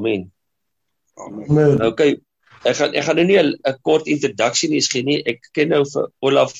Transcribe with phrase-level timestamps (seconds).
[0.00, 0.30] Amen.
[1.20, 1.82] Amen.
[1.86, 2.18] Okay.
[2.60, 5.22] Ek gaan ek gaan nou nie 'n kort introduksie nie gee nie.
[5.26, 6.52] Ek ken nou vir Olaf.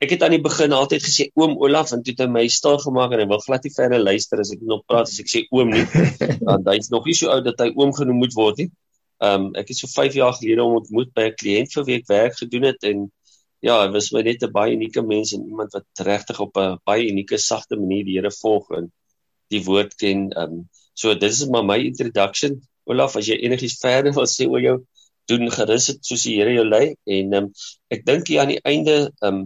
[0.00, 2.78] Ek het aan die begin altyd gesê oom Olaf en toe het hy my stil
[2.78, 5.44] gemaak en hy wil glad nie verder luister as ek nog praat as ek sê
[5.50, 5.84] oom nie.
[6.48, 8.70] Want hy's nog nie so oud dat hy oom genoem moet word nie.
[9.22, 11.98] Ehm um, ek het so 5 jaar gelede hom ontmoet by 'n kliënt vir wie
[12.00, 13.04] ek werk gedoen het en
[13.62, 16.78] ja, hy was my net 'n baie unieke mens en iemand wat regtig op 'n
[16.84, 18.90] baie unieke sagte manier die Here volg en
[19.52, 20.30] die woord ken.
[20.32, 22.60] Ehm um, so dis is maar my introduction.
[22.90, 24.76] Olaf, as jy enigiets verder wil sê oor jou
[25.30, 27.50] doen gerus dit soos die Here jou lei en um,
[27.94, 29.44] ek dink hier aan die einde um,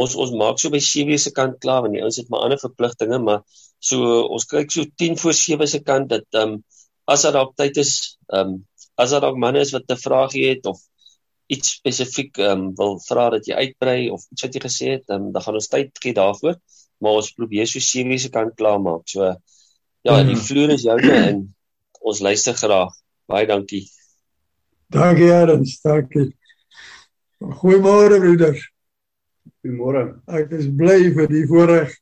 [0.00, 2.60] ons ons maak so by 7 se kant klaar want die ouens het maar ander
[2.62, 3.42] verpligtinge maar
[3.90, 6.56] so ons kyk so 10 voor 7 se kant dat um,
[7.04, 8.62] as daar dalk tyd is um,
[8.96, 10.80] as daar dalk manne is wat 'n vraagie het of
[11.52, 15.30] iets spesifiek um, wil vra dat jy uitbrei of iets wat jy gesê het, um,
[15.34, 16.58] dan gaan ons tyd gee daarvoor.
[17.02, 19.04] Maar ons probeer so series kan klaarmaak.
[19.10, 20.44] So ja, die hmm.
[20.46, 21.42] vloer is joune en
[22.02, 22.94] ons luister graag.
[23.30, 23.86] Baie dankie.
[24.92, 26.28] Dankie Ernst, dankie.
[27.40, 28.66] Goeiemôre broeders.
[29.62, 30.04] Goeiemôre.
[30.26, 31.94] Ek is bly vir die voorreg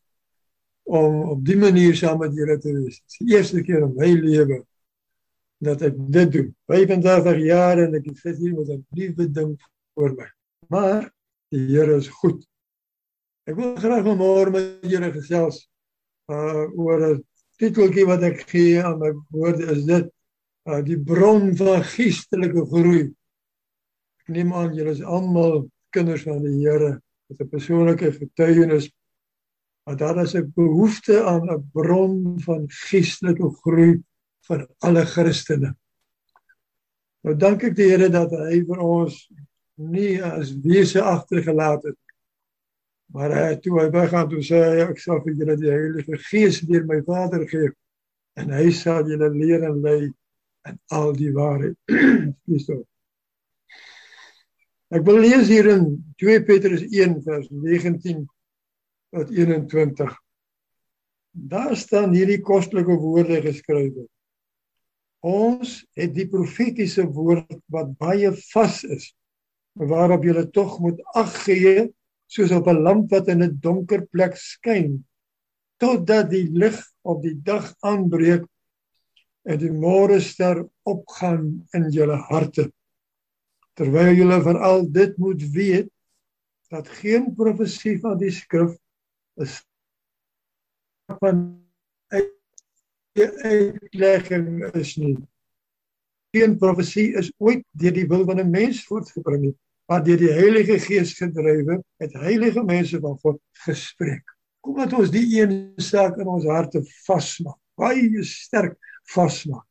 [0.90, 2.98] om op die manier saam met julle te wees.
[2.98, 4.60] Dit is die eerste keer in my lewe
[5.62, 6.52] dat ek dit doen.
[6.72, 9.56] 35 jaar en ek sit hier met 'n liefde ding
[9.94, 10.28] voor my.
[10.68, 11.10] Maar
[11.50, 12.42] die Here is goed.
[13.46, 15.68] Ek wil graag môre met julle gesels
[16.30, 17.24] uh oor 'n
[17.60, 20.08] titeltjie wat ek gee aan my woorde is dit
[20.68, 23.04] uh die bron van geestelike groei.
[24.24, 26.96] Ek neem aan julle is almal kinders van die Here
[27.28, 28.90] met 'n persoonlike getuienis
[29.84, 34.02] maar daar is 'n behoefte aan 'n bron van geestelike groei
[34.46, 35.74] vir alle Christene.
[37.22, 39.30] Nou dank ek die Here dat hy vir ons
[39.74, 41.98] nie as wese agtergelaat het.
[43.14, 46.60] Maar hy toe hy weggaan toe sê hy ek sal vir julle die Heilige Gees
[46.68, 47.72] deur my Vader gee
[48.38, 50.00] en hy sal julle leer en lei
[50.68, 51.76] in al die waarheid.
[52.46, 52.84] Christus.
[54.90, 55.84] Ek wil lees hier in
[56.22, 58.24] 2 Petrus 1 vers 19
[59.14, 60.16] tot 21.
[61.50, 64.06] Daar staan hierdie kostelike woorde geskrywe.
[65.26, 69.10] Ons het die profetiese woord wat baie vas is,
[69.78, 71.90] waarop jy tog moet ag gee
[72.30, 75.04] soos op 'n lamp wat in 'n donker plek skyn
[75.82, 78.44] totdat die lig op die dag aanbreek
[79.48, 82.68] en die môre ster opgaan in julle harte.
[83.74, 85.88] Terwyl julle veral dit moet weet
[86.70, 88.76] dat geen profesie van die skrif
[89.40, 89.56] is
[91.18, 91.40] van
[93.14, 95.16] uitlegging is nie.
[96.30, 99.56] Geen profesie is ooit deur die wil van 'n mens voortgebring nie,
[99.90, 104.36] maar deur die Heilige Gees gedrywe het heilige mense van God gespreek.
[104.62, 108.76] Kom dat ons die een saak in ons harte vasmaak, baie sterk
[109.10, 109.66] vasmaak.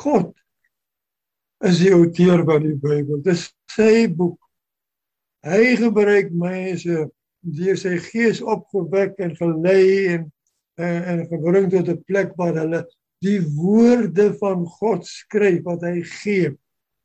[0.00, 0.32] God
[1.68, 3.20] is die outeur van die Bybel.
[3.20, 4.38] Dit is sy boek.
[5.44, 10.28] Hy gebruik mense deur sy gees opgewek en gelei en
[10.80, 12.80] en, en gebring tot 'n plek waar hulle
[13.20, 16.54] die woorde van God skryf wat hy gee.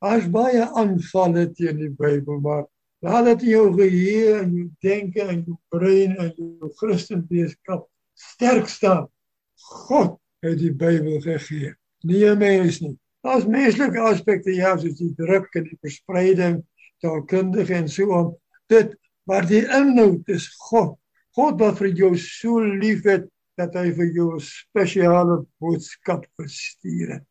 [0.04, 2.66] Daar's baie aanvalle teen die Bybel, maar
[3.06, 9.08] laat dit jou geheue en jou denke en jou brein en jou Christenweeskap sterk staan.
[9.56, 11.74] God het die Bybel gegee,
[12.04, 12.98] nie 'n mens nie.
[13.24, 16.64] Daar's menslike aspekte ja, soos die druk en die verspreiding,
[17.02, 18.36] taalkundige en so aan.
[18.70, 18.96] Dit
[19.26, 21.00] maar die inhoud is God.
[21.36, 23.26] God wat vir jou so lief het
[23.58, 27.26] dat hy vir jou 'n spesiale boodskap gestuur het.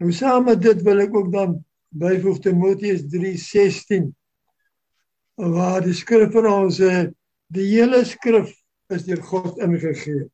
[0.00, 4.10] Nou saam met dit wil ek ook dan byvoeg Timoteus 3:16
[5.36, 7.12] waar die skrif vir ons sê
[7.52, 8.52] die hele skrif
[8.92, 10.28] is deur God ingegee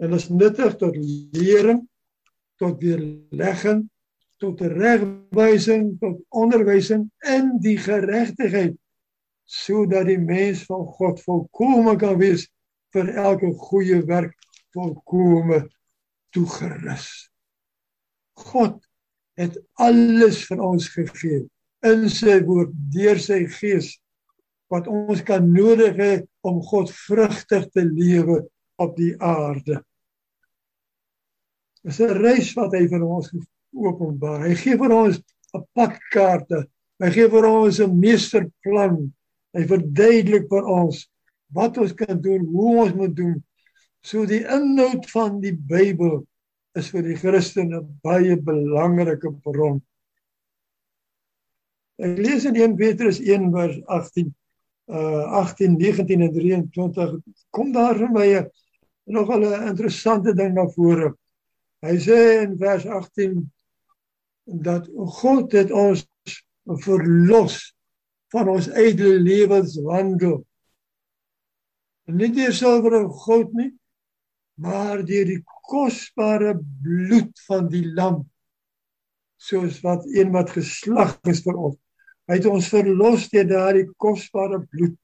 [0.00, 0.96] en is nuttig tot
[1.36, 1.82] lering,
[2.56, 3.82] tot weerlegging,
[4.40, 8.76] tot regwysing, tot onderwysing in die geregtigheid
[9.50, 12.46] sodat die mens van God volkome kan wees
[12.94, 14.36] vir elke goeie werk
[14.74, 15.64] volkome
[16.34, 17.08] toegerus.
[18.38, 18.78] God
[19.40, 21.42] het alles vir ons gegee
[21.86, 23.94] in sy woord deur sy gees
[24.70, 26.10] wat ons kan nodig hê
[26.46, 28.42] om God vrugtig te lewe
[28.80, 29.80] op die aarde.
[31.84, 33.32] Dis 'n reis wat hy vir ons
[33.72, 34.46] openbaar.
[34.48, 35.16] Hy gee vir ons
[35.54, 36.66] 'n padkaarte.
[37.00, 39.12] Hy gee vir ons 'n meesterplan.
[39.56, 41.08] Hy verduidelik vir ons
[41.52, 43.42] wat ons kan doen, hoe ons moet doen.
[44.02, 46.26] So die inhoud van die Bybel
[46.78, 49.80] is vir die Christene baie belangrike bron.
[52.00, 54.30] Ek lees in 1 Petrus 1 vers 18
[54.90, 57.12] uh 18 19 en 23
[57.54, 58.28] kom daar vir my
[59.10, 61.14] nog 'n interessante ding na vore.
[61.82, 63.50] Hy sê in vers 18
[64.44, 64.88] dat
[65.22, 66.06] God het ons
[66.64, 67.74] verlos
[68.32, 70.44] van ons eie lewenswandel.
[72.10, 73.70] Nie deur silwer en goud nie,
[74.58, 78.24] maar deur die kosbare bloed van die lam.
[79.40, 81.78] Soos wat een wat geslag is vir ons.
[82.28, 84.96] Hy het ons verlos deur daardie kosbare bloed.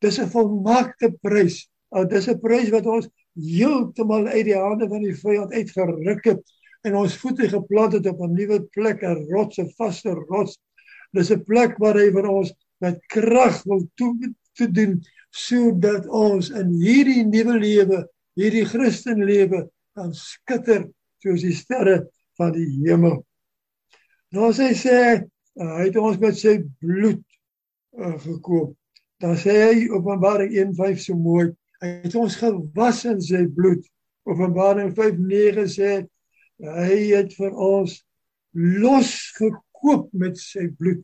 [0.00, 1.68] Dis 'n volmaakte prys.
[1.90, 6.42] Oh, dis 'n prys wat ons heeltemal uit die hande van die vyand uitgeruk het
[6.84, 10.58] en ons voete geplant het op 'n nuwe plek, 'n rots, 'n vaste rots.
[11.12, 16.50] Dis 'n plek waar hy vir ons met krag wil toe te doen sodat ons
[16.50, 20.86] in hierdie nuwe lewe, hierdie Christen lewe kan skitter
[21.22, 22.04] soos die sterre
[22.38, 23.20] van die hemel.
[24.34, 24.96] Nou as hy sê
[25.54, 27.22] hy het ons met sy bloed
[27.98, 28.74] uh, gekoop.
[29.22, 31.52] Dan sê hy Openbaring 1:5 so mooi
[31.84, 33.82] Hy het ons gewas in sy bloed.
[34.24, 35.90] Openbaring 5:9 sê
[36.64, 37.98] hy het vir ons
[38.54, 41.02] losgekoop met sy bloed.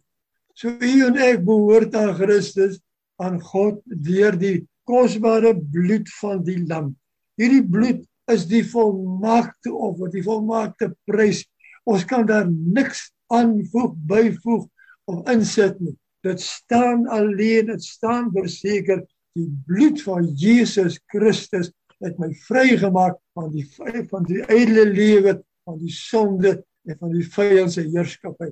[0.56, 2.78] So u en ek behoort aan Christus,
[3.20, 6.94] aan God deur die kosbare bloed van die lam.
[7.36, 8.00] Hierdie bloed
[8.32, 11.44] is die volmaakte offer, die volmaakte prys.
[11.88, 14.66] Ons kan daar niks aanvoeg, byvoeg
[15.10, 15.96] of insit nie.
[16.26, 19.04] Dit staan alleen, dit staan verseker
[19.38, 23.66] die bloed van Jesus Christus het my vrygemaak van die
[24.10, 25.36] van die ydelle lewe
[25.68, 26.56] van die sonde
[26.88, 28.50] en van die vyand se heerskappy.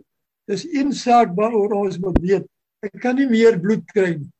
[0.48, 2.46] Dis een saak waaroor ons moet weet.
[2.84, 4.30] Ek kan nie meer bloed kry nie.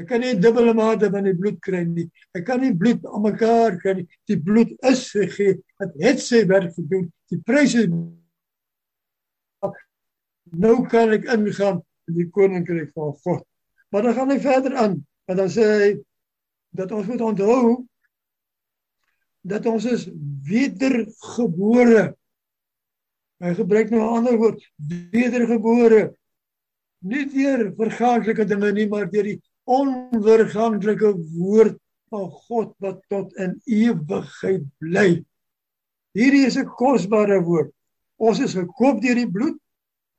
[0.00, 2.06] Ek kan nie dubbele mate van die bloed kry nie.
[2.36, 4.06] Ek kan nie bloed aan mekaar kry nie.
[4.30, 5.58] Die bloed is gegee.
[5.82, 7.10] Dit het sy werk gedoen.
[7.28, 7.90] Die prys is
[10.50, 13.44] nou kan ek ingaan in die koninkryk van God.
[13.92, 14.96] Maar dan gaan hy verder aan.
[15.30, 15.90] En dan sê hy
[16.74, 17.84] dat ons moet onthou
[19.46, 20.06] dat ons is
[20.48, 22.10] wedergebore.
[23.40, 24.60] Hy gebruik nou 'n ander woord,
[25.12, 26.14] wedergebore.
[27.00, 31.78] Nie deur vergaanklike dinge nie, maar deur die onvergaanklike woord
[32.10, 35.24] van God wat tot in ewigheid bly.
[36.16, 37.70] Hierdie is 'n kosbare woord.
[38.18, 39.58] Ons is gekoop deur die bloed.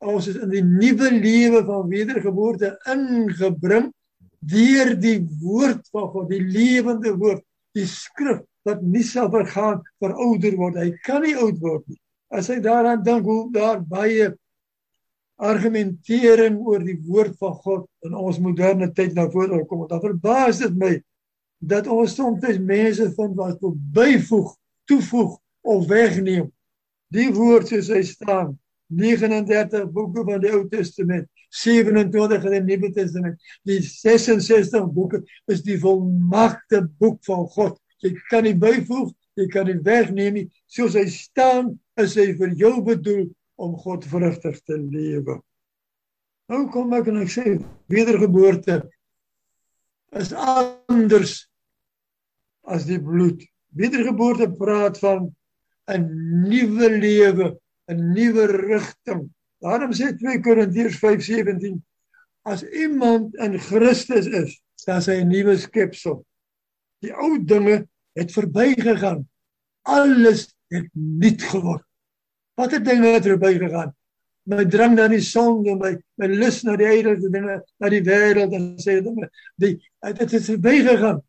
[0.02, 3.92] Ons is in die nuwe lewe van wedergeboorte ingebring
[4.40, 7.44] deur die woord van God, die lewende woord,
[7.78, 10.80] die skrif wat nie sal vergaan, verouder word.
[10.82, 12.00] Hy kan nie oud word nie.
[12.34, 14.32] As hy daaraan dink hoe daar baie
[15.42, 20.62] argumentering oor die woord van God in ons moderne tyd na vore kom, dan verbaas
[20.62, 20.96] dit my
[21.62, 24.50] dat ons soms mense vind wat wil byvoeg,
[24.90, 26.50] toevoeg of wegneem.
[27.14, 28.56] Die woord soos hy staan,
[28.92, 33.38] 39 boeke van die Ou Testament, 27 in die Nuwe Testament.
[33.68, 35.22] Die 66 boeke
[35.52, 37.78] is die volmaakte boek van God.
[38.02, 40.48] Jy kan nie byvoeg, jy kan nie wegneem nie.
[40.72, 43.28] Soos hy staan, is hy vir jou bedoel
[43.62, 45.38] om God vrugtig te lewe.
[46.52, 47.46] Nou kom ek en ek sê
[47.92, 48.82] wedergeboorte
[50.20, 51.36] is anders
[52.68, 53.44] as die bloed.
[53.78, 55.30] Wedergeboorte praat van
[55.88, 56.04] 'n
[56.50, 57.48] nuwe lewe
[57.92, 59.30] 'n nuwe rigting.
[59.62, 61.80] Daarom sê 2 Korintiërs 5:17
[62.44, 66.26] as iemand in Christus is, dan is hy 'n nuwe skepsel.
[67.02, 69.28] Die ou dinge het verbygegaan.
[69.82, 71.86] Alles het nuut geword.
[72.60, 73.94] Watter dinge het verbygegaan?
[74.50, 78.56] My drang na die sonde, my my lus na die ydelle dinge, na die wêreld
[78.58, 79.30] en sê dinge.
[79.62, 79.76] Die
[80.18, 81.22] dit het verbygegaan.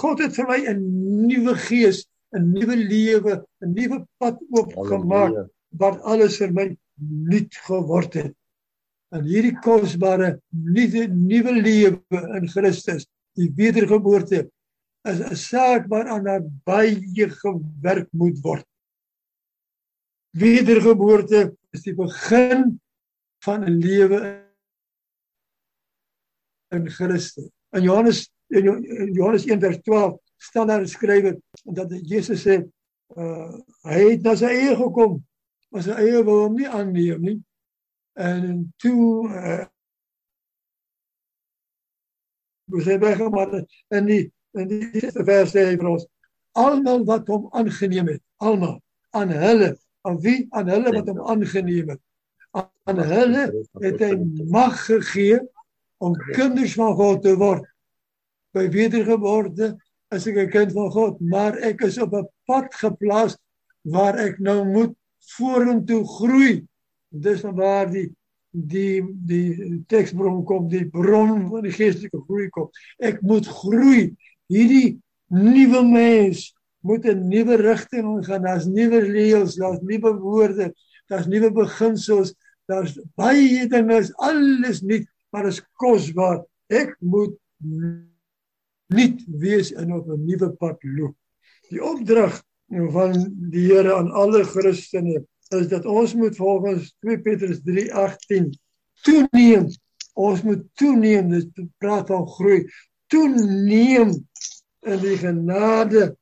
[0.00, 0.80] God het vir my 'n
[1.28, 5.48] nuwe gees, 'n nuwe lewe, 'n nuwe pad oopgemaak.
[5.78, 8.34] Wat alles vir my nuut geword het.
[9.12, 13.06] En hierdie kosbare nuwe nuwe lewe in Christus,
[13.36, 14.48] die wedergeboorte
[15.08, 18.67] is 'n saak waaraan daar baie gewerk moet word.
[20.30, 22.80] Wedergeboorte is die begin
[23.44, 24.20] van 'n lewe
[26.68, 27.50] in Christus.
[27.70, 32.64] In Johannes in Johannes 1:12 staan daar geskrywe dat Jesus sê
[33.16, 35.18] uh, hy het na sy eie gekom
[35.68, 37.40] was sy eie wou hom nie aanneem nie.
[38.12, 39.66] En toe uh
[42.68, 43.54] Ons het baie maar
[43.96, 44.24] in die
[44.58, 46.04] in die eerste vers sê hy vir ons
[46.58, 48.78] almal wat hom aangeneem het, almal
[49.16, 49.70] aan hulle,
[50.06, 52.02] aan wie aan hulle wat hom aangeneem het.
[52.88, 53.44] Aan hulle
[53.82, 54.12] het hy
[54.50, 55.40] mag gegee
[55.98, 57.66] om kinders van God te word.
[58.54, 59.74] By wedergeboorte
[60.14, 63.36] is ek 'n kind van God, maar ek is op 'n pad geplaas
[63.82, 64.94] waar ek nou moet
[65.36, 66.64] vorentoe groei.
[67.08, 68.08] Dis waar die
[68.50, 72.70] die die teksbron kom, die bron van die geestelike groei kom.
[72.98, 74.16] Ek moet groei.
[74.48, 76.54] Hierdie nuwe mens
[76.88, 78.42] moet 'n nuwe rigting gaan.
[78.42, 80.72] Daar's nuwe reëls, daar's nuwe woorde,
[81.08, 82.34] daar's nuwe beginsels,
[82.66, 86.44] daar's baie dinge, is alles nuut, maar is kosbaar.
[86.68, 87.36] Ek moet
[88.88, 91.16] nuut wees en op 'n nuwe pad loop.
[91.68, 93.12] Die opdrag van
[93.50, 98.52] die Here aan alle Christene is dat ons moet volgens 2 Petrus 3:18
[99.02, 99.68] toeneem.
[100.14, 102.66] Ons moet toeneem, dit praat van groei.
[103.06, 104.12] Toeneem
[104.80, 106.16] in die genade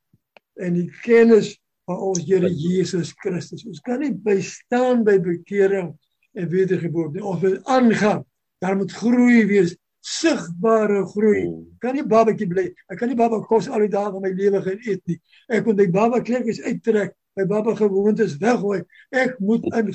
[0.61, 1.55] en die kennis
[1.87, 3.67] van ons Here Jesus Christus.
[3.69, 5.99] Ons kan nie bystaan by bekering
[6.37, 7.27] en wedergeboorte nie.
[7.27, 8.25] Ons moet aangaan.
[8.65, 11.45] Daar moet groei wees, sigbare groei.
[11.83, 12.67] Kan nie babatjie bly.
[12.91, 15.19] Ek kan nie baba kos al die dae van my lewe gaan eet nie.
[15.53, 18.81] Ek moet my baba kleertjies uittrek, my baba gewoontes weggooi.
[19.15, 19.93] Ek moet in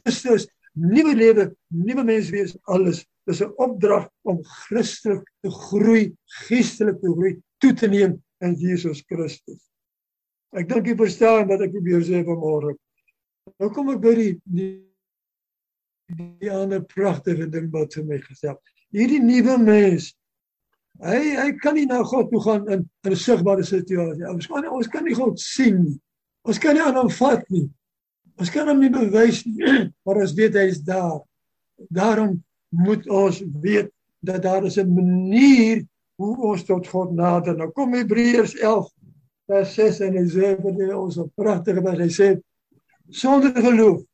[0.00, 0.44] Christus
[0.80, 3.04] nuwe lewe, nuwe mens wees, alles.
[3.26, 9.02] Dis 'n opdrag om Christelik te groei, geestelik te groei, toe te neem in Jesus
[9.08, 9.60] Christus.
[10.56, 12.74] Ek dink jy verstaan wat ek probeer sê vanmôre.
[13.60, 14.32] Nou kom ek by die
[16.10, 18.50] die ander pragtige ding wat vir my gesê.
[18.90, 20.10] Hierdie nuwe mens.
[21.00, 24.26] Hy hy kan nie na God toe gaan in 'n sigbare situasie.
[24.26, 26.00] Ons kan ons kan nie God sien nie.
[26.44, 27.68] Ons kan nie aan hom vat nie.
[28.40, 29.60] Ons kan hom nie bewys nie,
[30.04, 31.20] maar ons weet hy is daar.
[31.90, 33.90] Daarom moet ons weet
[34.24, 35.86] dat daar is 'n manier
[36.20, 37.56] hoe ons tot God nader.
[37.56, 38.90] Nou kom Hebreërs 11
[39.50, 42.28] vers 6 en hy sê vir ons 'n pragtige wat hy sê
[43.10, 44.04] sonder geloof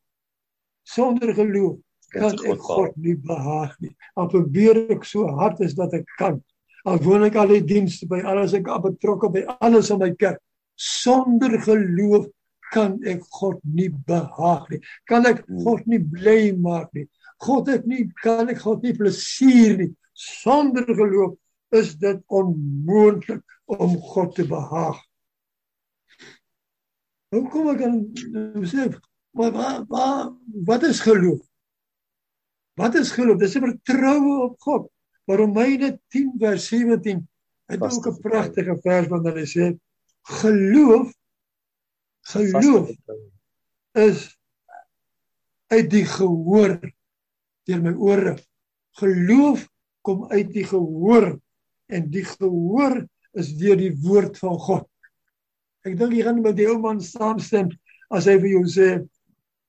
[0.87, 1.77] sonder geloof
[2.15, 3.93] kan ek God nie behaag nie.
[4.17, 6.39] Al probeer ek so hard as wat ek kan.
[6.87, 10.39] Al woon ek al die dienste by alles ek betrokke by alles in my kerk.
[10.79, 12.29] Sonder geloof
[12.73, 14.81] kan ek God nie behaag nie.
[15.11, 15.63] Kan ek hmm.
[15.67, 17.07] God nie bly maak nie.
[17.43, 19.91] God ek nie kan ek God nie plesier nie.
[20.15, 21.35] Sonder geloof
[21.69, 24.99] is dit onmoontlik om God te behaag.
[27.35, 28.87] Hoe kom ek dan sê
[29.37, 31.43] maar wat wat wat is geloof?
[32.79, 33.39] Wat is geloof?
[33.39, 34.91] Dis 'n vertroue op God.
[35.27, 37.29] Maar Romeine 10 vers 17
[37.67, 39.75] het ook 'n pragtige vers wat hulle sê
[40.23, 41.13] geloof
[42.27, 42.91] geloof
[43.93, 44.39] is
[45.67, 46.79] uit die gehoor
[47.67, 48.37] deur my ore.
[49.01, 49.67] Geloof
[50.07, 51.41] kom uit die gehoor
[51.93, 53.01] en die gehoor
[53.37, 54.87] is deur die woord van God.
[55.87, 57.71] Ek dink jy gaan met die ou man saamstem
[58.15, 58.89] as hy vir jou sê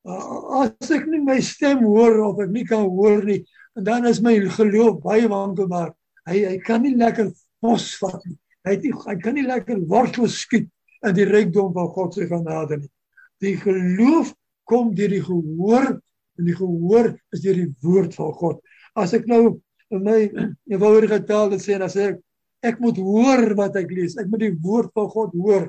[0.07, 3.41] as ek nie my stem hoor of ek nie kan hoor nie,
[3.75, 5.91] dan is my geloof baie wankelbaar.
[6.27, 7.31] Hy hy kan nie lekker
[7.61, 8.37] pos vat nie.
[8.65, 10.69] Hy het nie, hy kan nie lekker wortel skiet
[11.05, 12.91] in die rykdom van God se genade nie.
[13.43, 14.33] Die geloof
[14.67, 18.61] kom deur die gehoor en die gehoor is deur die woord van God.
[18.97, 19.59] As ek nou
[19.93, 20.19] in my
[20.67, 22.23] eenvoudige taal dit sê dan sê ek
[22.67, 24.17] ek moet hoor wat ek lees.
[24.17, 25.67] Ek moet die woord van God hoor.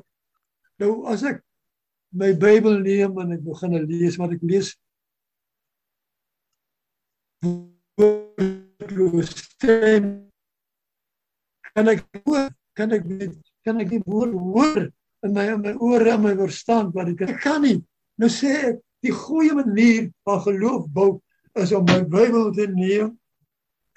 [0.80, 1.42] Nou as ek
[2.16, 4.72] my Bybel neem en ek begin lees wat ek lees
[9.28, 10.06] stem
[11.74, 12.48] kan ek hoor
[12.78, 14.88] kan ek net kan ek die woord hoor
[15.26, 17.78] in my in my ore en my verstand wat ek kan nie
[18.18, 21.10] nou sê ek die goeie manier van geloof bou
[21.58, 23.17] is om my Bybel te neem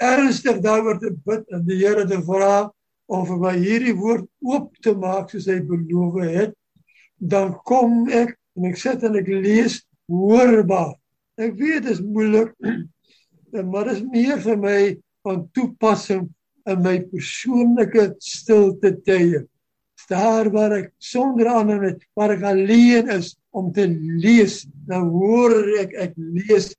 [0.01, 2.69] ernstig daaroor te bid en die Here te vra
[3.11, 6.55] om vir my hierdie woord oop te maak soos hy beloof het,
[7.19, 9.81] dan kom ek en ek sit en ek lees
[10.11, 10.95] hoorbaar.
[11.41, 12.53] Ek weet dit is moeilik,
[13.71, 14.77] maar dit is meer vir my
[15.27, 16.27] van toepassing
[16.69, 19.45] in my persoonlike stilte tye.
[20.11, 25.53] Daar waar ek sonder ander net waar ek alleen is om te lees, dan hoor
[25.79, 26.71] ek ek lees,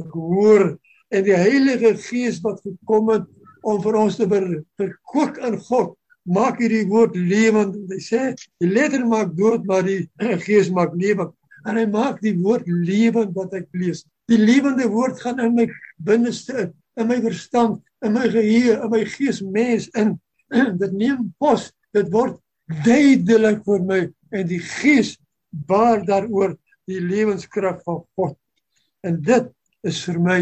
[0.00, 0.70] ek hoor
[1.14, 3.26] en die Heilige Gees wat gekom het
[3.66, 5.94] om vir ons te verkoop in God
[6.28, 7.76] maak hierdie woord lewend.
[7.88, 8.22] Hy sê
[8.60, 10.04] die letter maak dood, maar die
[10.46, 11.32] Gees maak lewend.
[11.66, 14.04] En hy maak die woord lewend wat ek lees.
[14.28, 15.66] Die lewende woord gaan in my
[16.04, 16.68] binneste,
[17.00, 20.16] in my verstand, in my geheue, in my gees mens in.
[20.82, 21.70] Dit neem pos.
[21.96, 22.36] Dit word
[22.84, 24.00] duidelik vir my
[24.36, 25.16] en die Gees
[25.48, 26.52] baar daaroor
[26.88, 28.36] die lewenskrag van God.
[29.04, 29.48] En dit
[29.88, 30.38] is vir my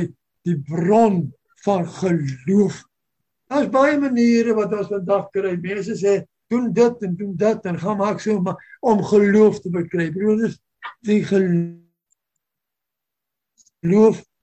[0.46, 1.34] die bron
[1.64, 2.84] van geloof.
[3.50, 5.56] Daar's baie maniere wat ons vandag kry.
[5.62, 9.70] Mense sê doen dit en doen dat en gaan maak so maar om geloof te
[9.74, 10.12] bekry.
[10.14, 10.58] Bedoel dis
[11.06, 11.76] die geloof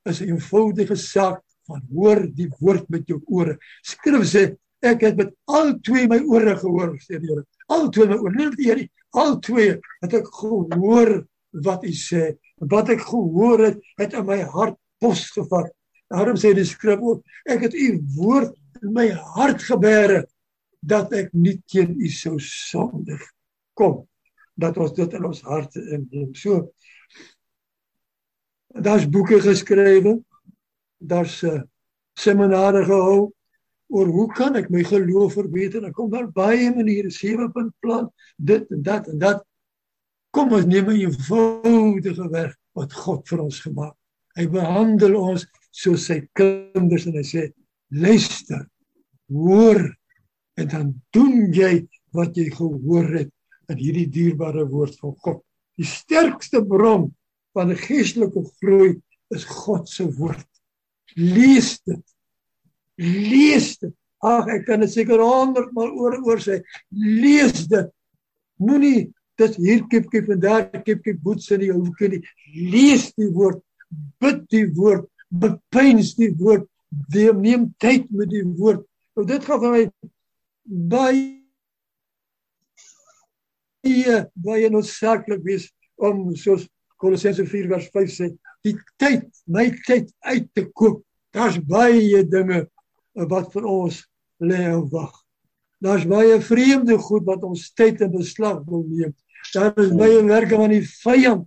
[0.04, 3.58] is 'n eenvoudige saak van hoor die woord met jou ore.
[3.82, 7.46] Skrif sê ek het met al twee my ore gehoor sê die Here.
[7.68, 11.28] Al twee my ore, nie net hierdie, al twee het ek gehoor
[11.64, 12.38] wat hy sê.
[12.60, 15.72] Wat ek gehoor het, het in my hart pos gevat.
[16.12, 20.24] Daarom sê die skrif ook, ek het u woord in my hart gebeere.
[20.84, 23.22] dat ek nie teen u sou sondig
[23.78, 24.04] kom
[24.60, 26.34] dat ons dit in ons harte inneem.
[26.38, 26.74] So
[28.74, 30.20] daar's boeke geskrywe.
[31.02, 31.64] Daar's uh,
[32.20, 33.32] seminare gehou
[33.94, 35.88] oor hoe kan ek my geloof verbeter?
[35.88, 38.08] Ek kom daar baie maniere, sewe punt plan,
[38.38, 39.42] dit en dat en dat.
[40.34, 43.98] Kom ons neem 'n eenvoudige weg wat God vir ons gemaak.
[44.38, 47.48] Hy behandel ons soos sy kinders en hy sê:
[47.92, 48.68] "Luister,
[49.34, 49.82] hoor
[50.60, 53.32] en dan doen jy wat jy gehoor het
[53.72, 55.42] in hierdie dierbare woord van God.
[55.80, 57.10] Die sterkste bron
[57.58, 58.94] van geestelike groei
[59.34, 60.48] is God se woord.
[61.18, 62.04] Lees dit.
[63.02, 63.94] Lees dit.
[64.24, 66.62] Ag, ek kan dit seker 100 maal oor oor sê.
[66.94, 67.90] Lees dit.
[68.62, 69.10] Moenie
[69.42, 72.22] dit hier kip kip en daar kip kip boets in die hoek nie.
[72.54, 73.64] Lees die woord.
[74.22, 75.10] Bid die woord.
[75.34, 76.68] Bepeins die woord.
[77.14, 78.86] Neem tyd met die woord.
[79.18, 79.86] Nou dit gaan vir my
[80.64, 81.44] baie
[83.84, 85.68] baie baie noodsaaklik wees
[86.00, 86.68] om soos
[87.04, 88.30] Kolossense 4 vers 5 sê,
[88.64, 91.02] die tyd, my tyd uit te koop.
[91.36, 92.62] Daar's baie dinge
[93.14, 93.98] wat vir ons
[94.40, 95.12] lê en wag.
[95.84, 99.12] Daar's baie vreemde goed wat ons tyd in beslag wil neem.
[99.52, 101.44] Daar is baie werke van die vyand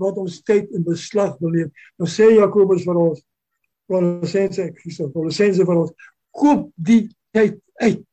[0.00, 1.72] wat ons tyd in beslag wil neem.
[2.00, 3.22] Nou sê Jakobus vir ons
[3.90, 4.68] Kolossense,
[5.14, 5.90] Kolossense vir ons,
[6.36, 7.02] koop die
[7.34, 8.04] tyd uit.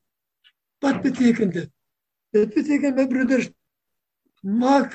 [0.83, 1.69] Wat beteken dit?
[2.35, 3.49] Dit beteken my broeders
[4.47, 4.93] maak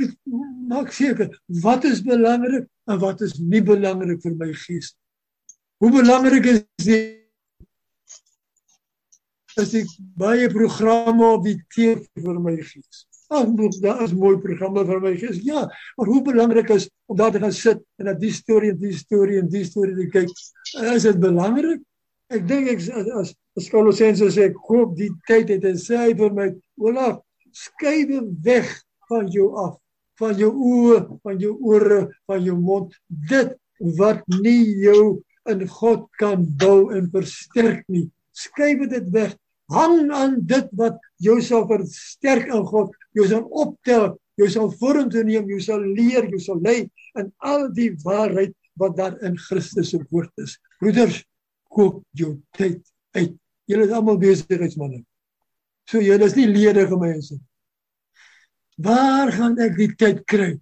[0.68, 1.28] maak seker
[1.62, 4.94] wat is belangrik en wat is nie belangrik vir my gees.
[5.82, 7.18] Hoe belangrik is dit
[9.60, 13.04] as ek baie programme op die TV vir my gees.
[13.32, 13.48] Ag,
[13.80, 15.40] daar is mooi programme vir my gees.
[15.46, 15.64] Ja,
[15.96, 18.92] maar hoe belangrik is om daar te gaan sit en dat die storie en die
[18.96, 20.32] storie en die storie te kyk.
[20.92, 21.80] Is dit belangrik?
[22.32, 22.84] Ek dink ek
[23.20, 26.46] as as Kolossense sê koop die tyd het en sê hy vir my,
[26.80, 27.20] "Olaf,
[27.52, 28.12] skuif
[28.44, 28.68] weg
[29.08, 29.76] van jou af,
[30.20, 32.94] van jou oë, van jou ore, van jou mond,
[33.28, 33.52] dit
[33.98, 38.06] wat nie jou in God kan bou en versterk nie.
[38.32, 39.34] Skuif dit weg.
[39.72, 45.24] Hang aan dit wat jou sal versterk in God, jou sal optel, jou sal vorentoe
[45.26, 46.86] neem, jou sal leer, jou sal lei
[47.20, 50.56] in al die waarheid wat daar in Christus se woord is.
[50.80, 51.20] Broeders,
[51.72, 52.80] koop jou tyd
[53.16, 53.36] uit.
[53.68, 55.04] Julle is almal besigheidsmense.
[55.88, 57.38] So julle is nie ledige mense.
[58.82, 60.52] Waar gaan ek die tyd kry?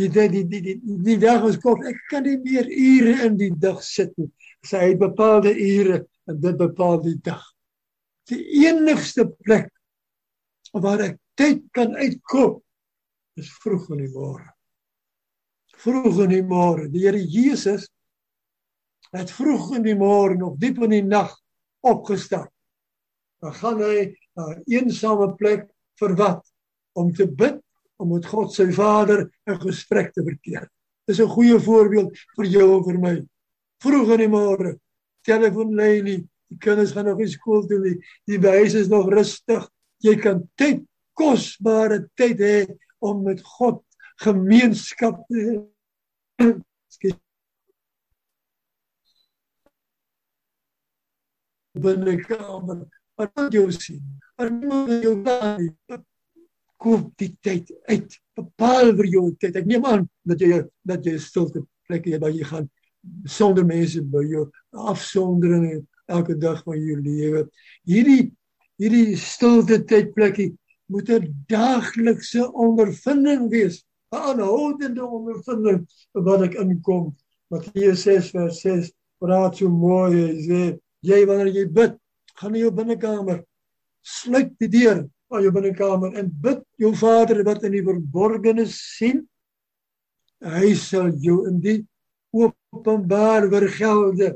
[0.00, 1.84] Die die die die die, die dag is kort.
[1.86, 4.30] Ek kan nie meer ure in die dag sit nie.
[4.66, 7.42] Sy het bepaalde ure en dit bepaal die dag.
[8.30, 9.70] Die enigste plek
[10.80, 12.62] waar ek tyd kan uitkoop
[13.40, 14.48] is vroeg in die môre.
[15.82, 16.88] Vroeg in die môre.
[16.88, 17.88] Die Here Jesus
[19.12, 21.34] het vroeg in die môre nog diep in die nag
[21.84, 22.48] opgestaan.
[23.42, 26.52] Dan gaan hy na 'n eensame plek vir wat?
[26.92, 27.60] om te bid
[28.00, 30.68] om met God sy Vader 'n gesprek te verkeer.
[31.06, 33.14] Dis 'n goeie voorbeeld vir jou en vir my.
[33.82, 34.78] Vroeg in die môre,
[35.24, 39.08] telefoon lê nie, die kinders gaan nog nie skool toe nie, die huis is nog
[39.08, 39.68] rustig.
[40.02, 40.82] Jy kan tyd,
[41.18, 42.56] kosbare tyd hê
[43.02, 43.82] om met God
[44.22, 45.62] gemeenskap te
[51.82, 52.86] binne kamer.
[53.18, 54.02] Wat jy sien.
[54.38, 54.50] Maar
[55.02, 55.14] jy
[55.86, 56.04] kan
[56.82, 58.18] koop die tyd uit.
[58.38, 59.56] Bepaal vir jou tyd.
[59.60, 62.68] Ek neem aan dat jy dat jy stilte plekke waar jy gaan
[63.26, 67.44] sonder mense by jou afsondering elke dag van jou lewe.
[67.88, 68.32] Hierdie
[68.80, 70.52] hierdie stilte tyd plekkie
[70.92, 73.84] moet 'n daaglikse ondervinding wees.
[74.12, 77.16] 'n Aanhoudende ondervinding wat ek inkom.
[77.50, 80.12] Matteus 6 vers 6 praat so mooi.
[80.12, 80.60] Hy sê
[81.00, 81.96] jy wanneer jy bid,
[82.36, 83.44] gaan in jou binnekamer
[84.02, 89.22] sluit die deur van jou binnekamer en bid jou Vader wat in die verborgenes sien.
[90.42, 91.78] Hy sal jou in die
[92.34, 94.32] openbaar vergelde.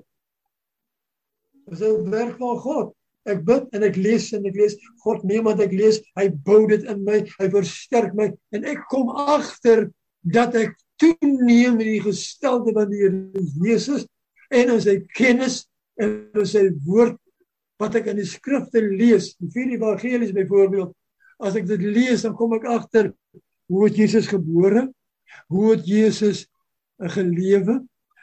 [1.66, 2.95] Dis 'n werk van God.
[3.26, 4.76] Ek bid en ek lees en ek lees.
[5.04, 8.84] God neem wat ek lees, hy bou dit in my, hy versterk my en ek
[8.92, 9.88] kom agter
[10.26, 14.06] dat ek toeneem in die gestalte van die Here Jesus
[14.54, 15.64] en in sy kennis
[16.00, 17.18] en in sy woord
[17.80, 20.94] wat ek in die skrifte lees, die vier evangelies byvoorbeeld,
[21.44, 23.10] as ek dit lees dan kom ek agter
[23.68, 24.86] hoe het Jesus gebore?
[25.52, 26.44] Hoe het Jesus
[27.12, 27.80] gelewe?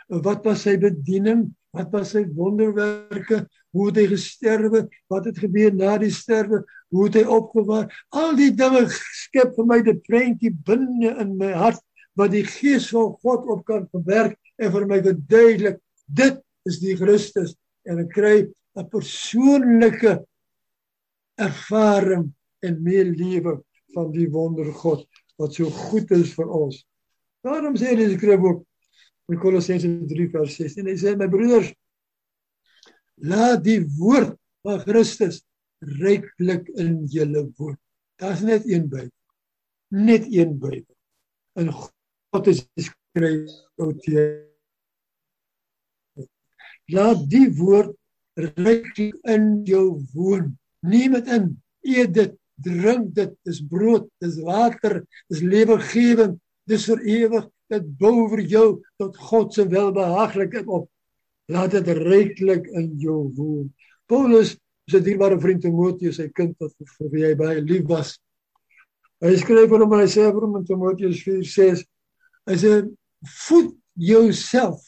[0.08, 1.52] Wat was sy bediening?
[1.74, 3.44] Wat was sy wonderwerke?
[3.74, 4.84] Hoe het hy gesterwe?
[5.10, 6.62] Wat het gebeur na die sterwe?
[6.94, 7.88] Hoe het hy opgewaar?
[8.14, 11.82] Al die dinge skep vir my 'n prentjie binne in my hart
[12.16, 16.38] wat die gees van God op kan verwerk en vir my verduidelik dit
[16.70, 17.56] is die Christus
[17.90, 18.38] en ek kry
[18.78, 20.22] 'n persoonlike
[21.42, 22.30] ervaring
[22.62, 23.64] en meer lewe
[23.96, 25.08] van die wonder God
[25.42, 26.86] wat so goed is vir ons.
[27.44, 28.62] Daarom sê die skryf ook
[29.32, 31.72] in Kolossense 3 vers 16 hy sê my broeders
[33.24, 35.42] laat die woord van Christus
[35.84, 37.76] ryklik in julle woon.
[38.20, 39.12] Daar's net een Bybel.
[39.92, 40.96] Net een Bybel.
[41.60, 44.08] En God is geskryf oud
[46.92, 47.94] Laat die woord
[48.36, 50.54] ryklik in jou woon.
[50.84, 51.52] Neem dit in.
[51.84, 52.34] Eet dit,
[52.64, 53.36] drink dit.
[53.48, 57.48] Dis brood, dis water, dis lewegewend, dis vir ewig.
[57.74, 58.68] Dit bou vir jou
[59.02, 60.90] tot God se welbehaaglikheid op.
[61.52, 63.72] Laat dit ryklik in jou woon.
[64.08, 64.54] Paulus
[64.92, 68.18] sy dierbare vriend Timoteus, sy kind wat vir wie hy baie lief was.
[69.24, 71.86] Hy skryf vir hom en hy sê vir hom in Timoteus 4:6,
[72.50, 72.74] hy sê
[73.46, 74.82] voed jouself.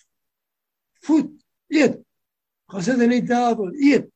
[1.08, 1.30] Voed,
[1.72, 2.02] eet.
[2.72, 4.10] Gaan sit aan die tafel, eet.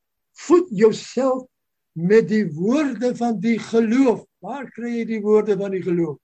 [0.47, 1.45] Voed jouself
[1.93, 4.25] met die woorde van die geloof.
[4.43, 6.17] Waar kry jy die woorde van die geloof?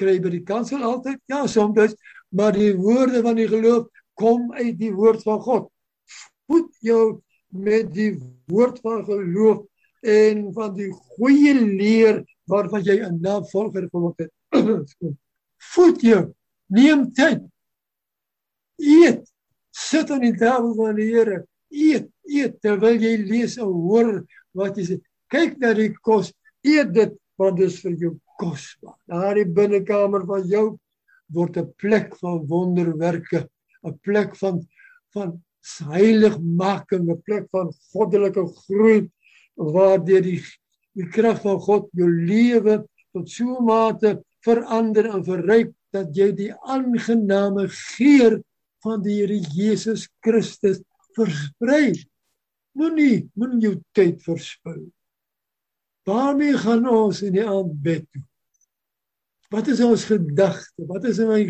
[0.00, 1.20] Kry by die kansel altyd?
[1.28, 1.96] Ja, soms,
[2.30, 3.88] maar die woorde van die geloof
[4.20, 5.68] kom uit die woord van God.
[6.48, 8.14] Voed jou met die
[8.50, 9.64] woord van geloof
[10.00, 14.32] en van die goeie leer waarvan jy 'n navolger geword het.
[15.72, 16.32] Voed jou,
[16.66, 17.42] neem tyd.
[18.80, 19.28] Eet,
[19.70, 21.44] sit aan die tafel van die Here.
[21.68, 24.24] Eet, eet terwyl jy lees en hoor
[24.56, 24.96] wat jy sê.
[25.30, 26.32] Kyk na die kos,
[26.64, 28.96] eet dit want dit is vir jou kosbaar.
[29.10, 30.66] Daar in die binnekamer van jou
[31.34, 33.48] word 'n plek van wonderwerke,
[33.84, 34.66] 'n plek van
[35.14, 35.42] van
[35.92, 39.10] heiligmaking, 'n plek van goddelike groei
[39.54, 40.40] waar deur die
[40.96, 42.80] die krag van God jou lewe
[43.12, 48.40] tot so 'n mate verander en verryk dat jy die aangename geur
[48.84, 50.80] van die Here Jesus Christus
[51.16, 51.92] versprei.
[52.72, 54.90] Moenie moenie jou tyd verspil.
[56.06, 58.22] Waarmee gaan ons in die aand bid toe?
[59.50, 60.86] Wat is ons gedagte?
[60.86, 61.40] Wat is my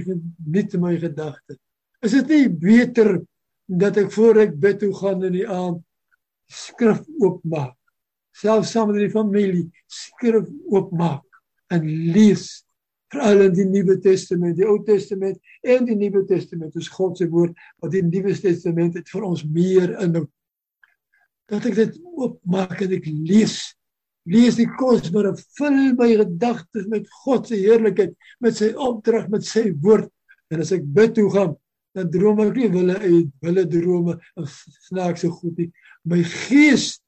[0.48, 1.58] net my gedagte?
[2.00, 3.18] Is dit nie beter
[3.70, 5.82] dat ek voor ek bid toe gaan in die aand
[6.50, 7.76] skrif oopmaak
[8.40, 11.22] selfs saam met die familie skrif oopmaak
[11.74, 12.48] en lees
[13.10, 17.28] veral in die Nuwe Testament die Ou Testament en die Nuwe Testament is God se
[17.30, 20.30] woord wat die Nuwe Testament het vir ons meer inhoud
[21.50, 23.60] dat ek dit oopmaak en ek lees
[24.30, 28.14] lees die kosbare vul my gedagtes met God se heerlikheid
[28.44, 30.10] met sy opdrag met sy woord
[30.50, 31.56] en as ek bid toe gaan
[31.96, 34.48] dan droom ek nie wille uit wille drome en
[34.86, 35.70] snaakse goed nie.
[36.06, 37.00] My gees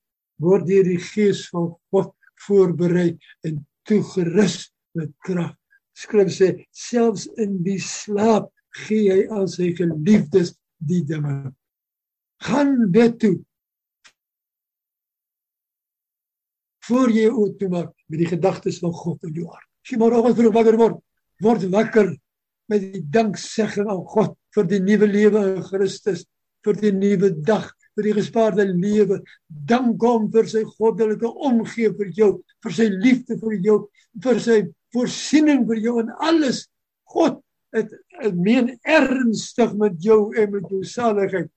[0.42, 2.10] word deur die gees van God
[2.46, 3.12] voorberei
[3.46, 5.54] en toegerus met krag.
[5.94, 8.50] Skrif sê selfs in die slaap
[8.86, 11.52] gee hy aan sy geliefdes die dinge.
[12.42, 13.36] Gaan bid toe.
[16.88, 19.68] Voor jy oop maak met die gedagtes van God in jou hart.
[19.82, 20.98] As jy môre vroeg wakker word,
[21.42, 22.10] word wakker
[22.70, 26.24] met die danksegging aan God vir die nuwe lewe in Christus,
[26.66, 29.20] vir die nuwe dag, vir die gespaarde lewe.
[29.46, 32.32] Dank hom vir sy goddelike omgee vir jou,
[32.64, 33.78] vir sy liefde vir jou,
[34.24, 34.58] vir sy
[34.94, 36.66] voorsiening vir jou en alles.
[37.12, 37.40] God
[37.76, 41.50] het, het meen ernstig met jou en met jou saligheid.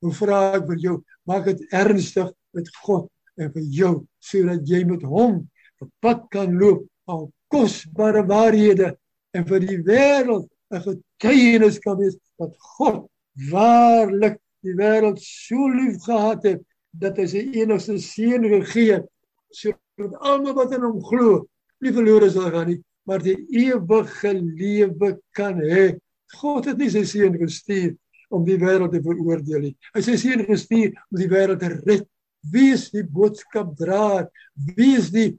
[0.00, 3.10] Hoe vra ek vir jou, maak dit ernstig met God
[3.40, 3.92] en vir jou
[4.30, 5.40] sodat jy met hom
[5.80, 8.92] op pad kan loop al kosbare waarhede
[9.36, 13.06] en vir die wêreld 'n getuienis kan wees dat God
[13.50, 16.60] waarlik die wêreld so lief gehad het
[16.92, 19.08] dat hy sy enigste seun gegee het
[19.50, 21.46] sodat almal wat in hom glo
[21.80, 25.96] nie verlore sal gaan nie maar die ewige lewe kan hê.
[26.38, 27.96] God het nie sy seun gestuur
[28.30, 29.72] om die wêreld te veroordeel nie.
[29.90, 32.04] Hy het sy seun gestuur om die wêreld te red.
[32.40, 34.30] Wie is die boodskapdraer?
[34.54, 35.34] Wie is die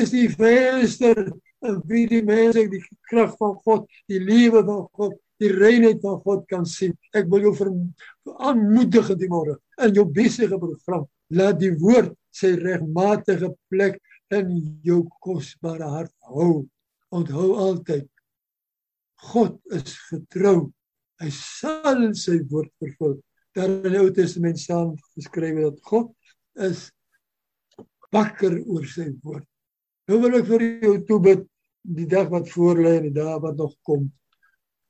[0.00, 1.18] is die venster
[1.60, 6.20] en wie die mense die krag van God, die liefde van God, die reinheid van
[6.24, 6.94] God kan sien.
[7.16, 7.54] Ek wil jou
[8.40, 11.06] aanmoedig in die môre in jou besige program.
[11.32, 14.00] Laat die woord sy regmatige plek
[14.34, 14.50] in
[14.86, 16.66] jou kosbare hart hou.
[17.14, 18.08] Onthou altyd
[19.30, 20.70] God is getrou.
[21.20, 23.18] Hy sal sy woord vervul.
[23.56, 26.12] Daar in die Ou Testament staan geskrywe dat God
[26.68, 26.88] is
[28.14, 29.46] wakker oor sy woord.
[30.10, 31.44] Nou wil ek vir jou toebid
[31.82, 34.08] die dag wat voorlê en die dae wat nog kom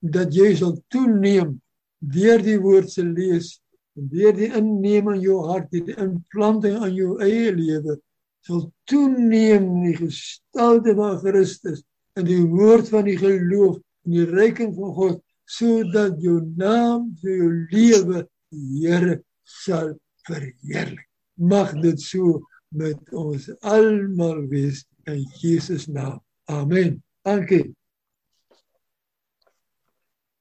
[0.01, 1.59] dat jy sal toeneem
[2.01, 3.59] deur die woord se lees
[3.99, 7.99] en deur die inneem in jou hart die implanting aan jou eie lewe
[8.46, 11.85] sal toeneem die gestalte van Christus
[12.16, 15.20] en die woord van die geloof en die reiking van God
[15.51, 19.95] sodat jou naam vir jou lewe Here sal
[20.27, 21.07] verheerlik
[21.41, 26.21] mag dit so met ons almal wees in Jesus naam.
[26.45, 27.03] Amen.
[27.25, 27.73] Dankie.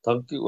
[0.03, 0.47] Dankie.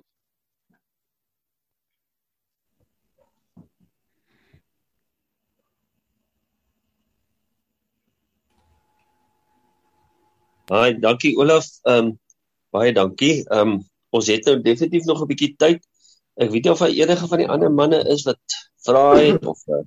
[10.71, 11.67] Haai, dankie Olaf.
[11.83, 12.11] Ehm um,
[12.71, 13.43] baie dankie.
[13.47, 13.79] Ehm um,
[14.11, 15.90] ons het nou definitief nog 'n bietjie tyd.
[16.39, 19.59] Ek weet nie of daar enige van die ander manne is wat vra het of
[19.67, 19.81] uh,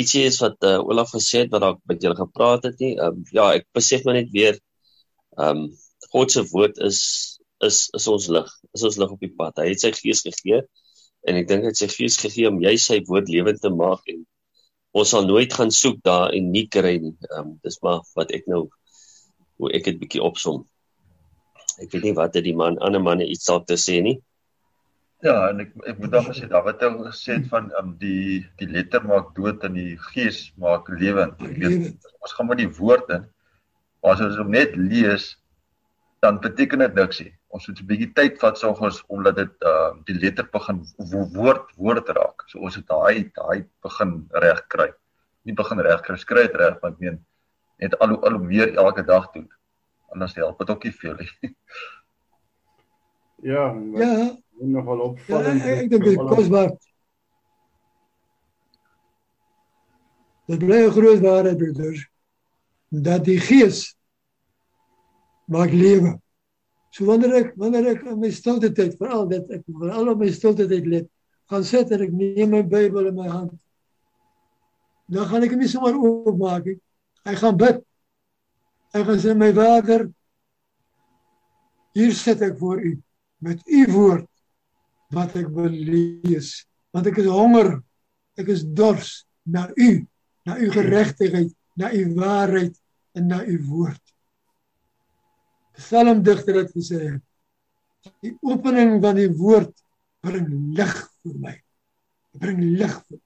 [0.00, 2.94] ietsie is wat uh, Olaf gesê het wat dalk met julle gepraat het nie.
[3.00, 4.58] Um, ja, ek besef maar net weer
[5.38, 5.72] ehm um,
[6.12, 7.00] God se woord is
[7.64, 8.50] is is ons lig.
[8.76, 9.56] Is ons lig op die pad.
[9.62, 10.60] Hy het sy gees gegee
[11.24, 14.04] en ek dink hy het sy gees gegee om jy sy woord lewend te maak
[14.12, 14.20] en
[14.94, 17.16] ons sal nooit gaan soek daar en nie kry nie.
[17.30, 18.66] Ehm um, dis maar wat ek nou
[19.62, 20.64] hoe ek dit bietjie opsom.
[21.80, 24.18] Ek weet nie wat het die man ander manne iets daar te sê nie.
[25.24, 29.00] Ja, en ek ek moet dan gesê Dawid het gesê van um, die die letter
[29.08, 31.40] maak dood en die gees maak lewend.
[31.40, 33.24] Ek weet ons gaan met die woord in.
[34.04, 35.30] Maar as ons hom net lees
[36.24, 37.32] dan beteken dit niks nie.
[37.56, 42.12] Ons moet 'n bietjie tyd vat soggens omdat dit uh die letter begin woord woord
[42.20, 42.44] raak.
[42.52, 44.90] So ons het daai daai begin reg kry.
[45.48, 47.18] Nie begin reg kry, skry dit reg, want ek meen
[47.80, 49.48] net al hoe al hoe meer elke dag doen.
[50.12, 51.32] Anders help dit ook nie veel nie.
[53.44, 55.62] Ja, Ja, nogal ja opvallend.
[55.62, 56.72] ek, ek dink dit is kosbaar.
[60.50, 62.04] Dit bly 'n groot waarheid broeders
[62.90, 63.96] dat die gees
[65.48, 66.20] maak lewe.
[66.90, 70.30] So wanneer ek wanneer ek in my stilte tyd veral dit ek veral op my
[70.30, 71.08] stilte tyd let,
[71.50, 73.56] gaan sit en ek neem my Bybel in my hand.
[75.08, 76.78] Dan gaan ek hom nie sommer oopmaak nie.
[77.24, 77.80] Hy gaan bid.
[78.94, 80.06] Hy gaan sê my Vader,
[81.94, 83.02] hier sit ek voor U
[83.40, 84.28] met U woord
[85.12, 86.64] wat ek wil lees,
[86.94, 87.76] want ek is honger.
[88.40, 89.90] Ek is dors na U,
[90.48, 92.74] na U geregtigheid, na U waarheid
[93.14, 94.02] en na U woord.
[95.78, 97.16] Psalmdigter het gesê
[98.20, 99.72] die opening van die woord
[100.24, 101.54] bring lig vir my.
[102.36, 103.20] Bring lig vir.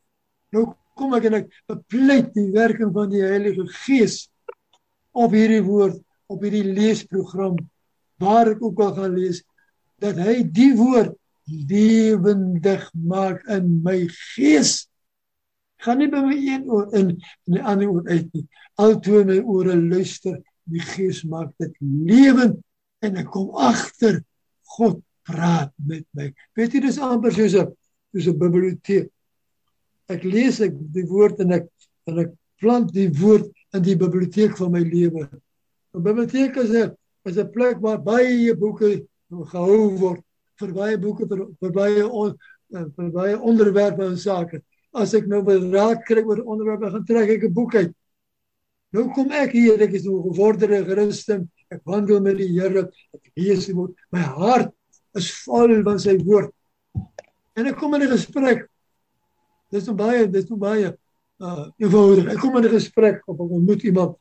[0.55, 0.65] Nou
[0.99, 4.27] kom ek en ek bepleit die werking van die Heilige Gees
[5.19, 5.99] op hierdie woord,
[6.31, 7.59] op hierdie leesprogram
[8.23, 9.43] waar ek ook al gaan lees
[10.03, 11.15] dat hy die woord
[11.49, 14.87] lewendig maak in my gees.
[15.85, 17.13] Gaan nie by my een oor in
[17.47, 18.47] en die ander oor uit nie.
[18.79, 22.59] Altoe my ore luister, die gees maak dit lewend
[23.05, 24.21] en ek kom agter
[24.75, 26.31] God praat met my.
[26.59, 27.73] Weet jy dis amper soos 'n
[28.13, 29.09] soos 'n biblioteek.
[30.09, 31.69] Ek lees ek die woord en ek
[32.09, 35.29] en ek plant die woord in die biblioteek van my lewe.
[35.95, 40.23] 'n Biblioteek is 'n is 'n plek waar baie boeke gehou word
[40.61, 42.35] vir baie boeke vir, vir baie on,
[42.73, 44.63] vir baie onderwerpe en sake.
[44.95, 47.95] As ek nou wil raad kry oor onderwerpe, gaan trek ek 'n boek uit.
[48.93, 51.49] Nou kom ek hier, ek is nou gevorderde Christen.
[51.69, 52.89] Ek wandel met die Here.
[53.13, 53.93] Ek lees die woord.
[54.11, 54.73] My hart
[55.19, 56.55] is vol van sy woord.
[57.59, 58.65] En ek kom in 'n gesprek.
[59.71, 60.97] Dis nou baie, dis nou baie
[61.39, 62.33] uh eenvoudig.
[62.33, 64.17] Ek kom in 'n gesprek of ek ontmoet iemand.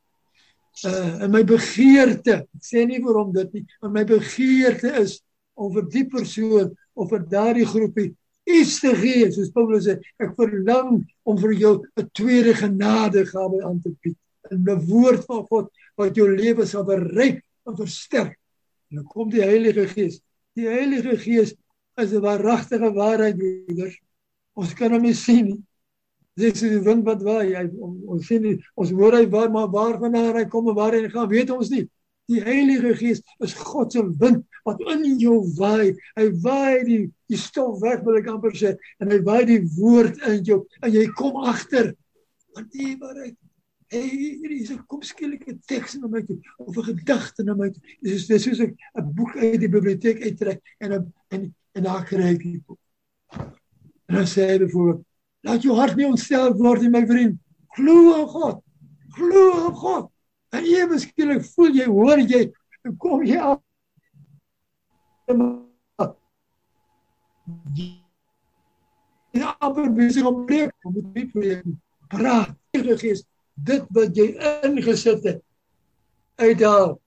[0.85, 5.21] Uh en my begeerte, ek sê nie hom dit nie, maar my begeerte is
[5.73, 8.11] vir die persoon of vir daardie groepie
[8.47, 9.27] iets te gee.
[9.31, 14.17] Soos Paulus sê, ek verlang om vir jou 'n tweede genadegawe aan te bied.
[14.51, 18.37] 'n woord van God wat jou lewe sal verryk en versterk.
[18.89, 20.21] En dan kom die Heilige Gees.
[20.55, 21.55] Die Heilige Gees
[21.97, 23.99] is 'n waaragtige waarheid broeders.
[24.55, 25.63] Ons kan hom nie sien nie.
[26.37, 27.55] Dis die wind wat waai.
[27.55, 27.69] Hy
[28.07, 31.09] ons sien nie, ons hoor hy waar maar waar vandaan hy kom en waar hy
[31.09, 31.87] gaan, weet ons nie.
[32.27, 35.95] Die Heilige Gees is God se wind wat in jou waai.
[36.19, 40.19] Hy waai die die stof weg wil ek amper sê en hy waai die woord
[40.27, 41.93] in jou en jy kom agter
[42.55, 43.35] want die waarheid
[43.87, 47.53] Hey, hier is 'n kom skielik 'n teks na my toe of 'n gedagte na
[47.55, 47.81] my toe.
[48.03, 52.03] Dis dis soos ek 'n boek uit die biblioteek uittrek en en en, en daar
[52.03, 52.79] kry ek die boek.
[54.11, 55.05] En dan sê hy byvoorbeeld,
[55.47, 57.39] laat jou hart nie ontstel word nie, my vriend.
[57.79, 58.61] Glo aan God.
[59.15, 60.11] Glo aan God.
[60.55, 62.43] En ewe skielik voel jy, hoor jy,
[63.01, 63.61] kom jy af.
[69.35, 71.65] Ja, maar besig om preek, om te preek.
[72.07, 73.25] Praat, Gees,
[73.67, 74.29] dit wat jy
[74.67, 75.41] ingesit het
[76.37, 76.97] uithaal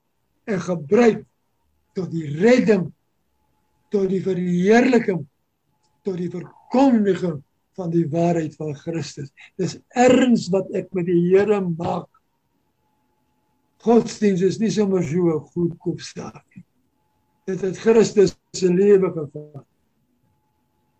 [0.51, 1.23] en gebruik
[1.95, 2.89] tot die redding
[3.95, 5.23] tot die verheerliking
[6.07, 7.39] tot die verkondiging
[7.79, 9.31] van die waarheid van Christus.
[9.61, 12.09] Dis erns wat ek met die Here maak.
[13.81, 16.65] Godsdienst is nie sommer so 'n goedkoop saak nie.
[17.47, 19.67] Dit het Christus se lewe gevat.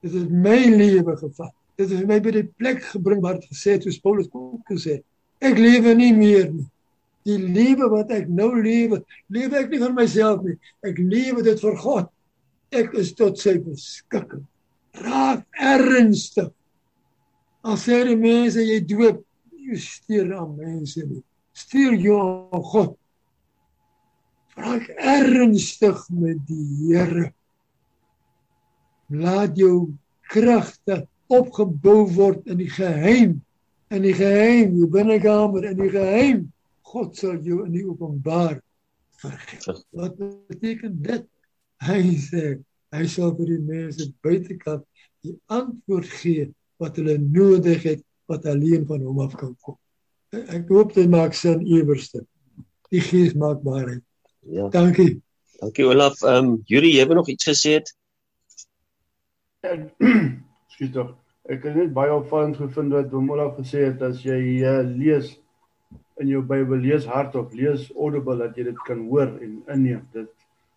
[0.01, 1.55] Dit het my lewe gevat.
[1.77, 5.03] Dit het my by die plek gebring waar dit gesê het soos Paulus ook gesê.
[5.41, 6.69] Ek lewe nie meer nie.
[7.29, 10.57] Die lewe wat ek nou lewe, lewe ek nie vir myself nie.
[10.83, 12.09] Ek lewe dit vir God.
[12.73, 14.47] Ek is tot sy beskikking.
[15.05, 16.49] Raak ernstig.
[17.61, 19.21] As jy die mense jy doop,
[19.53, 21.21] jy stuur aan mense nie.
[21.61, 22.23] Stuur jou
[22.73, 22.97] God.
[24.61, 27.31] Raak ernstig met die Here.
[29.11, 29.93] Laat jou
[30.31, 33.41] kragte opgebou word in die geheim
[33.91, 36.45] in die geheim jou binnekamer in die geheim.
[36.87, 38.61] God sal jou in die openbaar
[39.21, 40.17] vergif wat
[40.51, 41.27] beteken dit?
[41.83, 42.45] Hy sê
[42.95, 44.87] hy sal vir die mense buitekant
[45.27, 46.49] die antwoord gee
[46.83, 49.79] wat hulle nodig het wat alleen van hom af kan kom
[50.31, 52.25] ek hoop dit maak sin iewerste
[52.91, 54.05] die gees maak waarheid
[54.59, 55.21] ja dankie
[55.61, 57.95] dankie Olaf ehm um, Yuri jy het nog iets gesê het
[59.61, 61.13] Skiet tog.
[61.51, 65.35] Ek het net baie opvallend gevind wat Bomola gesê het as jy uh, lees
[66.21, 70.05] in jou Bybel lees hardop, lees audible dat jy dit kan hoor en inneem.
[70.17, 70.31] Dit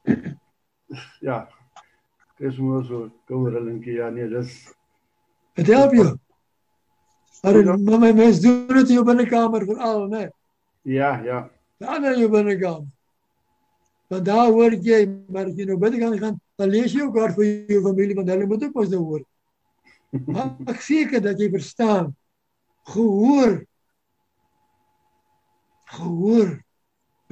[1.30, 1.44] ja.
[2.42, 4.52] Dis mos so koue linkie ja nee, dis
[5.56, 6.10] Dit help jou.
[7.44, 10.30] Maar maar my mens doen dit in jou binnekamer veral, né?
[10.88, 11.40] Ja, ja.
[11.78, 12.88] Dan in jou binnekamer.
[14.08, 17.34] Want daar hoor jy, maar as jy nou binnekamer gaan, dan lees jy ook daar
[17.36, 19.24] vir jou familie want hulle moet ook mos nou hoor.
[20.30, 22.14] Maak seker dat jy verstaan.
[22.94, 23.58] Gehoor.
[25.98, 26.54] Gehoor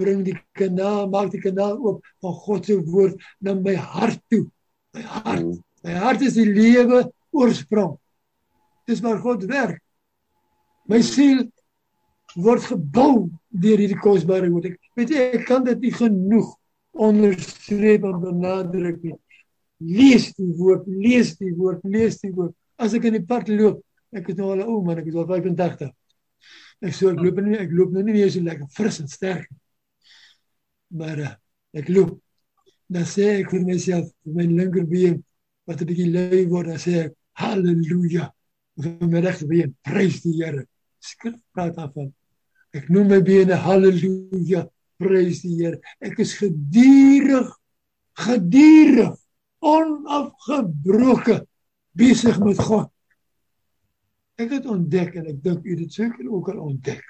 [0.01, 4.43] bring die kanaal, maak die kanaal oop van God se woord na my hart toe.
[4.97, 5.55] My hart.
[5.85, 7.95] My hart is die lewe oorsprong.
[8.89, 9.79] Dis waar God werk.
[10.91, 11.45] My siel
[12.35, 13.29] word gebou
[13.63, 14.73] deur hierdie kosbare woord.
[14.73, 16.49] Ek weet jy, ek kan dit nie genoeg
[16.91, 19.17] onderstreep en benadruk nie.
[19.81, 23.81] Lees die woord, lees die woord, lees die woord as ek in die pad loop,
[24.15, 25.91] ek is nou al 'n ou man, ek is al 85.
[26.81, 29.45] Ek sê ek loop nie, ek loop nou nie meer so lekker fris en sterk
[29.51, 29.61] nie.
[30.97, 31.33] Maar uh,
[31.77, 32.17] ek loop.
[32.91, 35.21] Dan sê ek vir myself, vir my linkerbeen
[35.69, 38.31] wat 'n bietjie lui word, dan sê ek haleluja.
[38.81, 40.65] Vir my regterbeen, prys die Here.
[41.01, 42.11] Skrif praat daarvan.
[42.71, 44.67] Ek noem my bene haleluja,
[45.01, 45.81] prys die Here.
[45.99, 47.49] Ek is gedurig
[48.17, 49.15] gedurig
[49.59, 51.41] onafgebroke
[51.97, 52.89] besig met God.
[54.41, 57.03] Ek het ontdek en ek dink u dit seker ook al ontdek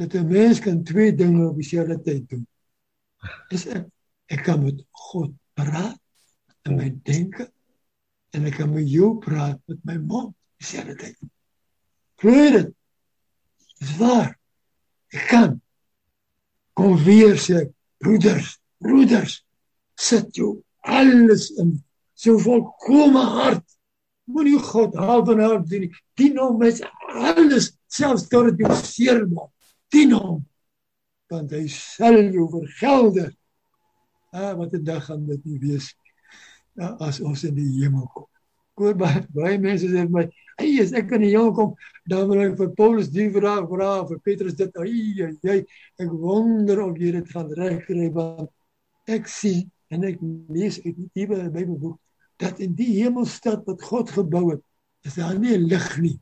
[0.00, 2.46] dat 'n mens kan twee dinge op dieselfde tyd doen.
[3.48, 3.86] Dis ek,
[4.42, 6.00] kan met God praat
[6.64, 7.52] in my denke
[8.30, 11.18] en ek kan met jou praat met my mond dieselfde tyd.
[12.16, 12.74] Glo dit.
[13.84, 14.32] Dis waar.
[15.12, 15.60] Ek kan
[16.74, 17.68] kom weer sê
[18.02, 19.36] broeders, broeders,
[19.94, 21.76] sit jou alles in
[22.18, 23.64] so volkomme hart
[24.24, 25.92] moenie God haal van haar dien nie.
[26.18, 26.80] Dien hom met
[27.12, 29.52] alles, selfs tot dit jou seer maak.
[29.92, 30.40] Dien hom.
[31.30, 33.28] Want hy sal jou vergelde.
[34.34, 35.94] Ah, wat 'n dag gaan dit nie wees
[36.74, 38.26] nou, as ons in die hemel kom.
[38.74, 41.74] Koor baie baie mense sê my, "Hey, as ek in die hemel kom,
[42.08, 45.64] dan wil ek vir Paulus die vraag vra, vir Petrus dit, "Ai, jy,
[45.98, 48.50] ek wonder of jy dit gaan regkry want
[49.06, 51.98] ek sien en ek lees uit die Bybelboek
[52.38, 54.62] dat in die hemelstad wat God gebou het,
[55.06, 56.18] is daar nie lig nie.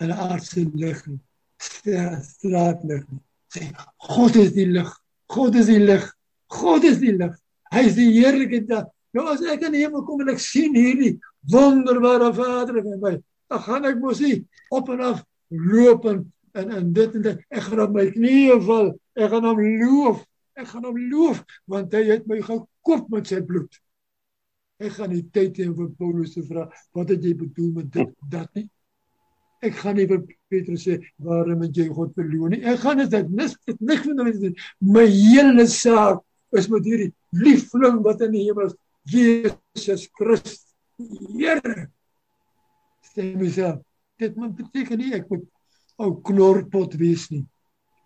[0.00, 1.20] 'n aardse lig nie.
[1.58, 3.22] Straatlig nie.
[3.52, 4.90] Sê God is die lig.
[5.30, 6.08] God is die lig.
[6.50, 7.36] God is die lig.
[7.72, 8.88] Hy is die heerlike dag.
[9.14, 11.14] Nou as ek in die hemel kom en ek sien hierdie
[11.50, 13.16] wonderbare Vader in my,
[13.50, 17.40] dan gaan ek mos nie op en af loop en en, en dit en dit.
[17.50, 18.92] Ek gaan op my knieë val.
[19.18, 20.20] Ek gaan hom loof.
[20.54, 23.80] Ek gaan hom loof want hy het my gekoop met sy bloed.
[24.82, 28.12] Ek gaan nie tyd hê om Paulus te vra wat het jy bedoel met dit
[28.30, 28.68] dat nie.
[29.64, 30.20] Ek gaan nie vir
[30.52, 32.62] Petrus sê waarom het jy God verloon nie.
[32.68, 34.56] Ek gaan dit nis dit niks met hom doen.
[34.94, 36.22] My hele saak
[36.54, 38.78] is met hierdie liefling wat in die hemel is,
[39.10, 40.62] Jesus Christus.
[40.98, 41.90] Here.
[43.02, 43.80] Stem myself.
[44.16, 45.44] Dit moet beteken nie ek moet
[45.98, 47.44] ou knorpot wees nie.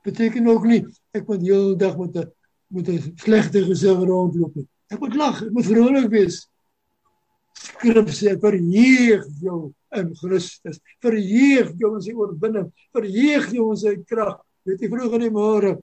[0.05, 0.83] Beteken ook nie
[1.17, 2.31] ek moet heeldag met 'n
[2.69, 4.69] met 'n slegte gesig rondloop nie.
[4.91, 6.49] Ek moet lag, ek moet vrolik wees
[7.59, 10.81] skrif sê verheug jou in Christus.
[11.03, 12.71] Verheug jou in sy oorwinning.
[12.95, 14.41] Verheug jou in sy krag.
[14.67, 15.77] Weet jy vroeg in die môre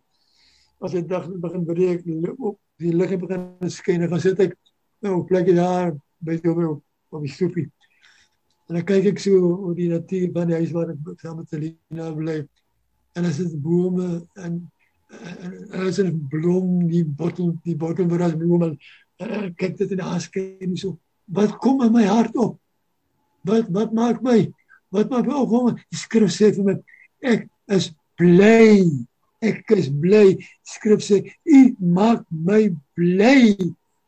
[0.83, 2.03] as die dag begin breek,
[2.37, 4.57] op die lig begin skyn, dan sit ek
[5.01, 6.51] nou op plekie daar by die
[7.15, 7.65] op, op die stoepie.
[8.67, 11.49] En dan kyk ek so oor die natuur van die huis waar ek saam met
[11.49, 12.37] Selina bly.
[13.15, 14.63] En as dit bome en
[15.15, 18.75] en as 'n blom die bottel die bottel waar as blomme
[19.55, 22.59] kyk dit in die askyn so wat kom in my hart op?
[23.45, 24.51] Wat wat maak my
[24.95, 26.75] Wat my opkom, die skrif sê vir my
[27.25, 27.89] ek is
[28.19, 28.85] bly.
[29.43, 30.37] Ek is bly.
[30.75, 33.55] Skrif sê u maak my bly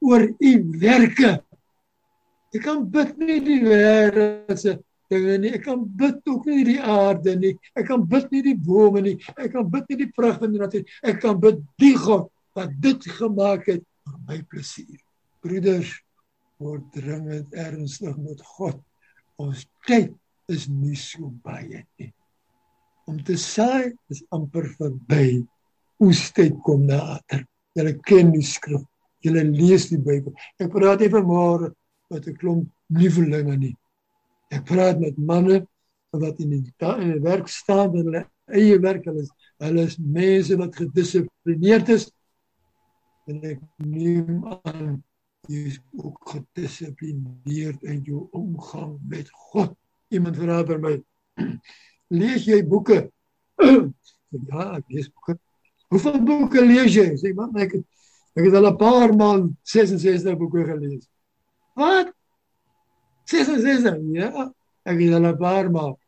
[0.06, 1.38] oor u werke.
[2.56, 4.78] Ek kan bid nie die wêreldse
[5.12, 5.52] dinge nie.
[5.58, 7.54] Ek kan bid ook nie die aarde nie.
[7.76, 9.16] Ek kan bid nie die bome nie.
[9.36, 10.98] Ek kan bid nie die pragt van die natuur.
[11.04, 15.00] Ek kan bid die God wat dit gemaak het vir my plesier.
[15.46, 15.92] Broeders,
[16.64, 18.80] word dringend ernstig met God.
[19.38, 20.16] Ons tyd
[20.50, 22.12] is nie so baie nie.
[23.08, 25.44] Om te saai is amper verby.
[26.04, 27.46] Oestyd kom nader.
[27.78, 28.84] Julle ken die skrif.
[29.26, 30.34] Julle lees die Bybel.
[30.62, 31.72] Ek praat nie vanmôre
[32.10, 33.76] met 'n klomp nuwelinge nie.
[34.50, 35.68] Ek praat met manne
[36.12, 39.98] wat in die in die werk staan en hulle eie werk hulle is hulle is
[39.98, 42.08] mense wat gedissiplineerd is
[43.28, 45.04] en ek neem aan
[45.48, 49.76] jy is ook gedissiplineerd in jou omgang met God.
[50.12, 50.94] Iemand vra vir my
[52.20, 53.06] lees jy boeke?
[54.52, 55.38] ja, ek lees boeke.
[55.92, 57.10] Hoeveel boeke lees jy?
[57.20, 57.86] Sê man, ek het,
[58.36, 61.08] ek het al 'n paar maal 66 boeke gelees.
[61.78, 62.10] Wat?
[63.30, 64.02] 66.
[64.18, 64.50] Ja,
[64.88, 66.00] ek het 'n paar maal.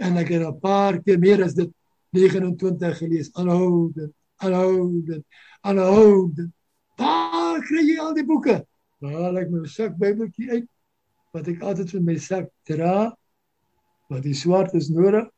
[0.00, 1.70] En ek het 'n paar keer meer as dit
[2.10, 3.32] 29 gelees.
[3.34, 5.24] Aanhoudend, aanhoudend,
[5.60, 6.52] aanhoudend.
[6.96, 8.66] Waar kry jy al die boeke?
[9.00, 10.68] Haal ek my sak Bybeltjie uit
[11.32, 13.16] wat ek altyd in my sak dra.
[14.08, 15.28] Wat die swart is nodig.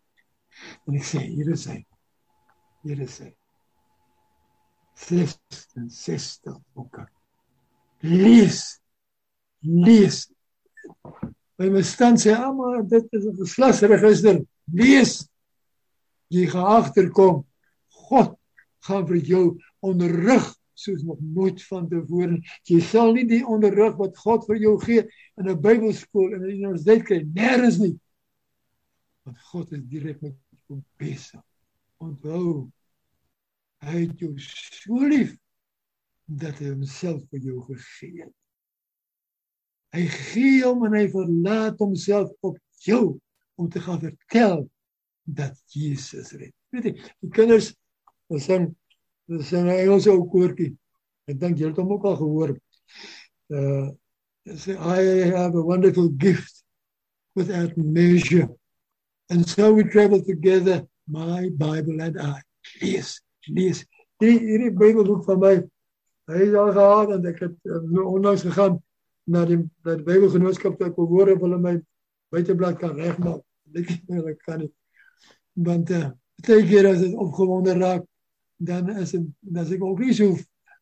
[0.86, 1.80] En ek sê hier is hy.
[2.82, 3.34] Hier is hy.
[4.94, 7.08] 66 boeke.
[8.00, 8.83] Lees.
[9.64, 10.28] Lees.
[11.58, 14.44] By my stand sê almal dit is 'n geslagsregister.
[14.72, 15.28] Lees.
[16.28, 17.46] Jy gaan agterkom.
[17.88, 18.36] God
[18.84, 20.44] gaan vir jou onderrig
[20.74, 22.40] soos nog nooit vantevore.
[22.66, 25.04] Jy sal nie die onderrig wat God vir jou gee
[25.38, 27.98] in 'n Bybelskool en in 'n universiteit kry nêrens nie.
[29.24, 30.34] Want God is direk met
[30.68, 31.42] jou besig.
[32.00, 32.70] Onthou
[33.84, 35.36] hy het jou so lief
[36.26, 38.34] dat hy homself vir jou gegee het.
[39.94, 43.16] Hy gee hom en hy verlaat homself op jou
[43.60, 44.64] om te gaan vertel
[45.24, 46.54] dat Jesus red.
[46.74, 47.70] Weet jy, die kinders
[48.32, 48.72] ons sing
[49.26, 50.74] Dis 'n Engelse ou koortjie.
[51.30, 52.50] Ek dink jy het hom ook al gehoor.
[53.48, 53.88] Uh
[54.44, 56.62] say I have a wonderful gift
[57.34, 58.48] without measure.
[59.30, 62.42] And so we travel together my Bible and I.
[62.82, 63.86] Lees, lees.
[64.20, 65.54] Die hierdie Bybelboek van my.
[66.28, 68.76] Hy is al gehad en ek het uh, onlangs gegaan
[69.24, 71.74] na die na die Bybelgenootskap toe ek hoor of hulle my
[72.34, 73.42] buiteblad kan regmaak.
[73.74, 74.70] Dit ek kan nie.
[75.54, 76.10] Want uh,
[76.44, 78.04] baie keer as dit opgewonde raak
[78.64, 80.34] dan is dit dan sê ek ook nie so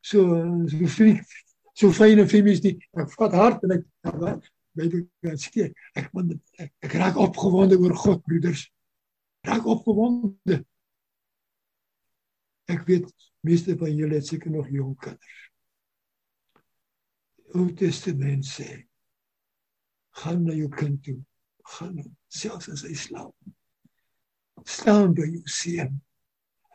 [0.03, 0.25] so
[0.71, 1.23] so frik
[1.79, 2.77] so fyn en femies nie.
[2.99, 3.87] Ek vat hard en ek
[4.79, 8.67] weet ek kan sê ek moet ek, ek raak opgewonde oor God broeders.
[9.47, 10.63] Raak opgewonde.
[12.71, 13.09] Ek weet
[13.43, 15.52] meeste van julle het seker nog jong kinders
[17.57, 18.69] Ou Testament sê
[20.23, 21.19] gaan na jou kind toe.
[21.77, 22.01] Gaan
[22.33, 23.35] selfs as hy slaap.
[24.69, 26.01] Staan by jou seun.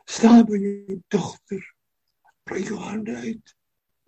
[0.08, 1.64] Staan by jou dogter.
[2.48, 3.54] Bring jou hande uit.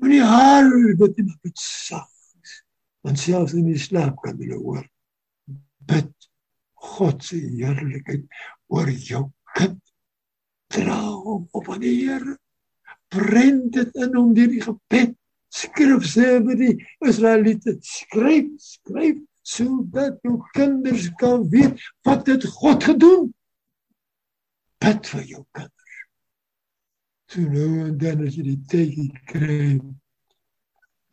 [0.01, 2.09] Moenie haar wat in met sag
[3.01, 4.83] want selfs in die slaap kan jy hoor.
[5.89, 6.11] Bid
[6.93, 8.27] God se heerlikheid
[8.73, 9.81] oor jou kind.
[10.71, 12.37] Dra hom op aan die Here.
[13.11, 15.17] Bring dit in hom deur die gebed
[15.51, 16.77] skryf sê vir die
[17.07, 23.29] Israeliete skryf skryf sodat jou kinders kan weet wat dit God gedoen
[24.81, 25.75] bid vir jou kind
[27.31, 29.77] So nou en dan as jy die tydjie kry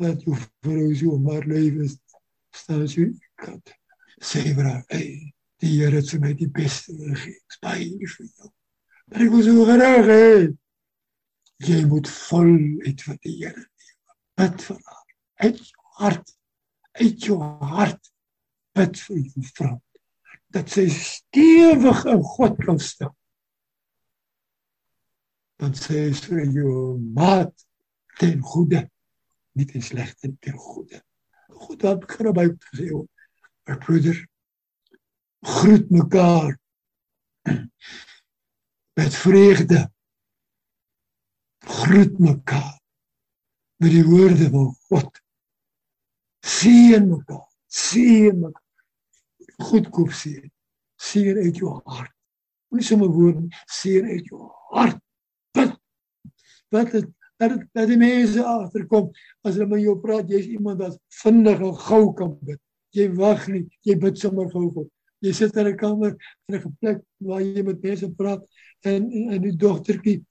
[0.01, 0.33] dat jou
[0.65, 1.93] vrou so maar leef is,
[2.57, 3.59] staan jy kan
[4.17, 5.11] sê vir hey,
[5.61, 7.37] die Here het vir my die beste gegee.
[7.53, 8.49] Spaai nie vir jou.
[9.11, 10.31] Maar ek was so graag hê.
[11.69, 12.53] Jy moet vol
[12.87, 13.76] uit vir die Here lewe.
[14.37, 15.03] Bid vir haar.
[15.47, 16.37] Uit jou hart.
[17.01, 17.41] Uit jou
[17.73, 18.13] hart.
[18.77, 19.75] Bid vir jou vrou
[20.55, 23.15] dat sy stewig in God kan staan
[25.57, 26.75] dan sê hy vir jou
[27.17, 27.53] maat
[28.21, 28.85] ten goeie
[29.57, 31.01] nie ten slegte ten goeie
[31.65, 34.23] goed dan kan by gesê my broeder
[35.57, 36.55] groet mekaar
[38.97, 39.83] met vreugde
[41.77, 42.75] groet mekaar
[43.77, 45.21] met die woorde van God.
[46.45, 48.63] Sien mekaar sien mekaar.
[49.69, 50.51] Goed koop sien
[50.97, 52.13] sien uit jou hart.
[52.73, 55.01] Nie sommer woorde sien uit jou hart.
[56.73, 59.11] Wat het dat het, dat die mense agterkom
[59.45, 62.57] as hulle met jou praat jy's iemand wat vinnig en gou kan bid.
[62.97, 64.87] Jy wag nie jy bid sommer gou gou
[65.25, 66.15] Jy sit in 'n kamer
[66.49, 68.43] in 'n plek waar jy met mense praat
[68.81, 70.25] en en die dogtertjie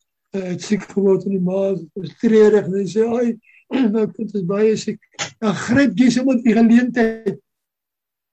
[0.50, 1.72] het siek geword en die ma
[2.02, 3.34] is treurig en sê ai
[3.94, 5.00] my kind is baie siek.
[5.42, 7.40] Dan gryp jy sommer die geleentheid.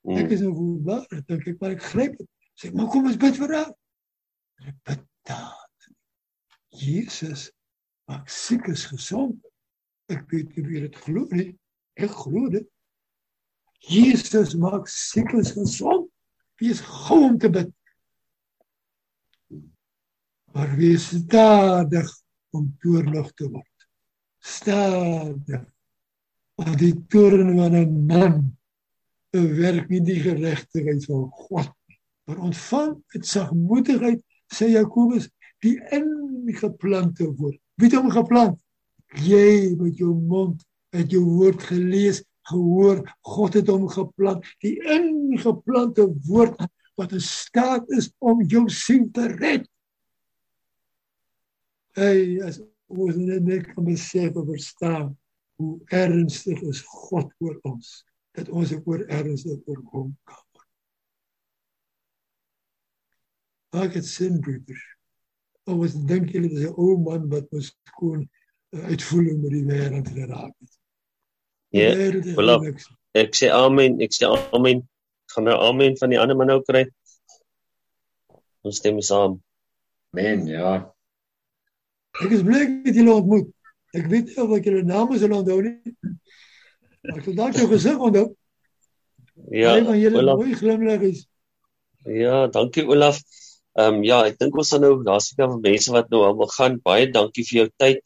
[0.04, 0.20] Mm.
[0.20, 2.30] Ek is nou voelbaar, dink ek maar ek gryp dit.
[2.60, 3.72] Sê maar kom ons bid vir haar.
[4.88, 5.60] Bid daar.
[6.74, 7.49] Jesus
[8.10, 9.38] maak siekes gesond.
[10.12, 11.51] Ek weet nie wie dit glo nie.
[11.97, 12.68] Ek glo dit.
[13.84, 16.10] Jesus maak siekes gesond.
[16.62, 17.72] Wees gou om te bid.
[20.54, 22.10] Maar wees stadig
[22.54, 23.88] om toornig te word.
[24.39, 25.64] Stadig.
[26.56, 28.36] Want die toorn van 'n man
[29.34, 31.72] werk nie die geregtigheid van God.
[32.24, 34.22] Maar ontvang met sagmoedigheid
[34.54, 35.30] sê Jakobus
[35.66, 37.58] die ingeplante word.
[37.76, 38.60] Wie het hom geplant?
[39.26, 40.62] Jy met jou mond
[40.93, 44.45] het jou woord gelees, gehoor, God het hom geplant.
[44.62, 46.60] Die ingeplante woord
[46.99, 49.66] wat in staat is om jou siel te red.
[51.93, 52.57] Hey, as
[52.89, 55.11] ons net kan besef en verstaan
[55.61, 57.91] hoe ernstig is God oor ons,
[58.33, 60.41] dat ons ook oor ernstig oor hom kan.
[63.73, 64.81] Maak dit sin, broeders.
[65.69, 68.25] Of wat dink julle dis 'n ou man wat mos skoon
[68.73, 70.73] uh, uitvoering met die wêreld geraak het?
[71.73, 71.93] Ja.
[73.13, 74.83] Ek sê amen, ek sê amen.
[75.33, 76.85] Gaan nou amen van die ander man nou kry.
[78.61, 79.41] Ons stem saam.
[80.13, 80.92] Amen, ja.
[82.22, 83.49] Ek is bly dat julle ontmoet.
[83.97, 85.93] Ek weet nie of ek julle name sal onthou nie.
[87.03, 88.28] Maar ek sal dalk jou gesig onthou.
[89.53, 90.38] Ja, Olaf.
[90.41, 91.24] Mooi glimlag is.
[92.05, 93.22] Ja, dankie Olaf.
[93.74, 96.51] Ehm um, ja, ek dink ons gaan nou daar's seker mense wat nou al wil
[96.53, 96.78] gaan.
[96.86, 98.05] Baie dankie vir jou tyd.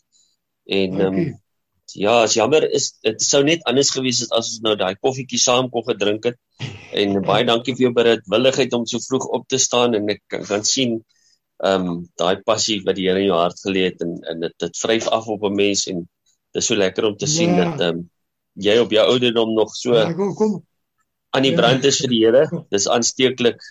[0.80, 1.36] En ehm um,
[1.96, 5.40] ja, as jammer is dit sou net anders gewees het as ons nou daai koffietjie
[5.44, 6.40] saam kon gedrink het.
[6.96, 10.48] En baie dankie vir jou bereidwilligheid om so vroeg op te staan en ek kan,
[10.48, 11.02] kan sien
[11.58, 14.54] ehm um, daai passie wat die Here in jou hart gelê het en en dit
[14.64, 16.04] dit vryf af op 'n mens en
[16.54, 17.64] dit is so lekker om te sien ja.
[17.64, 18.10] dat ehm um,
[18.54, 20.64] jy op jou ouderdom nog so ja, kom, kom.
[21.30, 22.66] aan die brand is vir die Here.
[22.70, 23.62] Dis aansteeklik.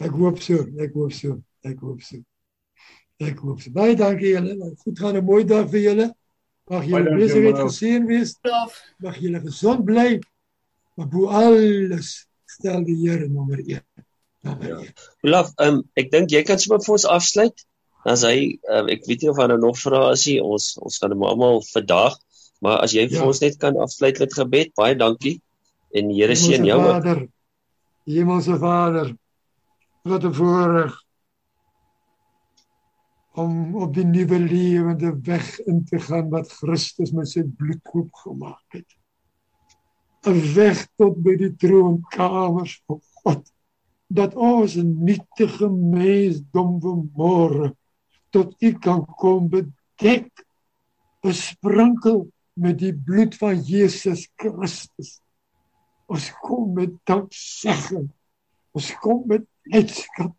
[0.00, 2.22] Ek hoop so, ek hoop so, ek hoop so.
[3.20, 3.72] Ek hoop so.
[3.76, 4.72] Baie dankie julle.
[4.84, 6.06] Goed gaan 'n mooi dag vir julle.
[6.70, 8.36] Mag julle besigheid geseën wees.
[8.98, 10.20] Mag julle gesond bly.
[10.96, 13.80] Maar bo alles stel die Here nommer 1.
[14.40, 14.78] Ja.
[15.26, 17.66] Olaf, um, ek dink jy kan sommer vir ons afsluit.
[18.08, 20.96] As hy um, ek weet nie of hy nou nog vra as hy ons ons
[21.02, 22.16] gaan hom almal vandag,
[22.64, 23.26] maar as jy vir ja.
[23.28, 25.36] ons net kan afsluit met gebed, baie dankie.
[25.92, 26.78] En die Here seën jou.
[26.86, 27.26] Vader,
[28.08, 29.12] Hemelse Vader,
[30.08, 30.96] wat 'n voorreg
[33.40, 38.14] om op die nuwe lewende weg in te gaan wat Christus met sy bloed koop
[38.24, 38.88] gemaak het.
[40.26, 43.44] 'n Weg tot by die troonkamers van God
[44.10, 47.70] dat ons nietige mensdom vermoor
[48.34, 50.30] tot U kan kom bedek
[51.22, 52.24] besprinkel
[52.58, 55.18] met die bloed van Jesus Christus.
[56.10, 58.08] Ons kom met danksegging.
[58.74, 60.34] Ons kom met blydskap.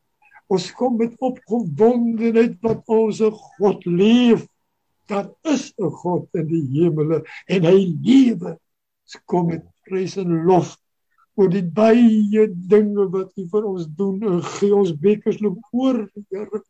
[0.52, 3.22] Ons kom met opgewondenheid wat ons
[3.60, 4.44] God lief.
[5.08, 8.60] Daar is 'n God in die hemele en hy lewe.
[9.08, 10.76] Ons kom met prys en lof
[11.42, 16.04] oor die baie dinge wat U vir ons doen en gee ons bekers loop oor,
[16.30, 16.62] Here.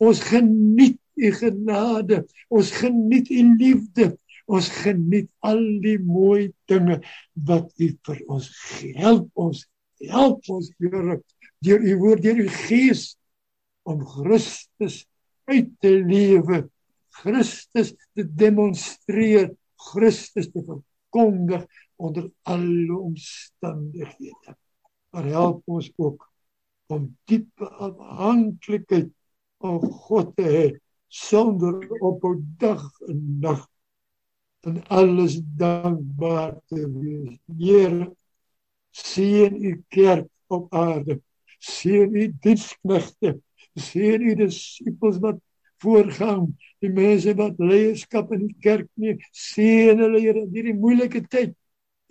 [0.00, 2.24] Ons geniet U genade.
[2.52, 4.12] Ons geniet U liefde.
[4.44, 7.00] Ons geniet al die mooi dinge
[7.48, 8.92] wat U vir ons gee.
[9.00, 9.64] Help ons,
[10.04, 11.20] help ons, Here
[11.64, 13.14] deur u woord deur u gees
[13.88, 15.04] om Christus
[15.50, 16.64] uit te lewe
[17.20, 19.52] Christus te demonstreer
[19.90, 21.64] Christus te verkondig
[22.04, 24.56] onder alle omstandighede.
[25.10, 26.26] Maar help ons ook
[26.86, 29.08] om diepe afhanklikheid
[29.62, 30.66] van God te hê
[31.08, 32.26] sonder op
[32.58, 33.62] dag en nag
[34.68, 37.38] en alles dankbaar te wees.
[37.58, 38.12] Here
[38.90, 41.20] sien u kerk op aarde.
[41.58, 43.40] Seën u diensknegte
[43.74, 45.40] seën u disippels wat
[45.82, 46.54] voorgaan.
[46.78, 49.20] Die mense wat leierskap in die kerk neem.
[49.32, 51.54] Seën hulle Here in hierdie moeilike tyd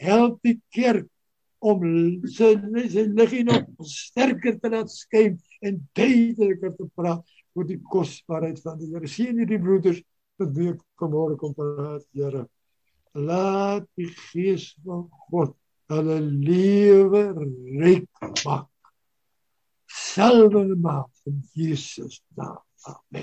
[0.04, 1.10] help die kerk
[1.64, 1.84] om
[2.28, 2.54] sy
[2.92, 7.24] sy liggie nog sterker te laat skyn en duideliker te praat
[7.56, 10.04] oor die kosbaarheid van die Here seën hierdie broeders
[10.42, 12.46] wat weer vanmôre kom praat Here
[13.14, 15.56] laat die gees van God
[15.94, 17.26] hulle lewe
[17.80, 18.08] ryk
[18.44, 18.70] maak
[19.94, 22.62] salve maak in Jesus naam.
[22.86, 23.22] Amen.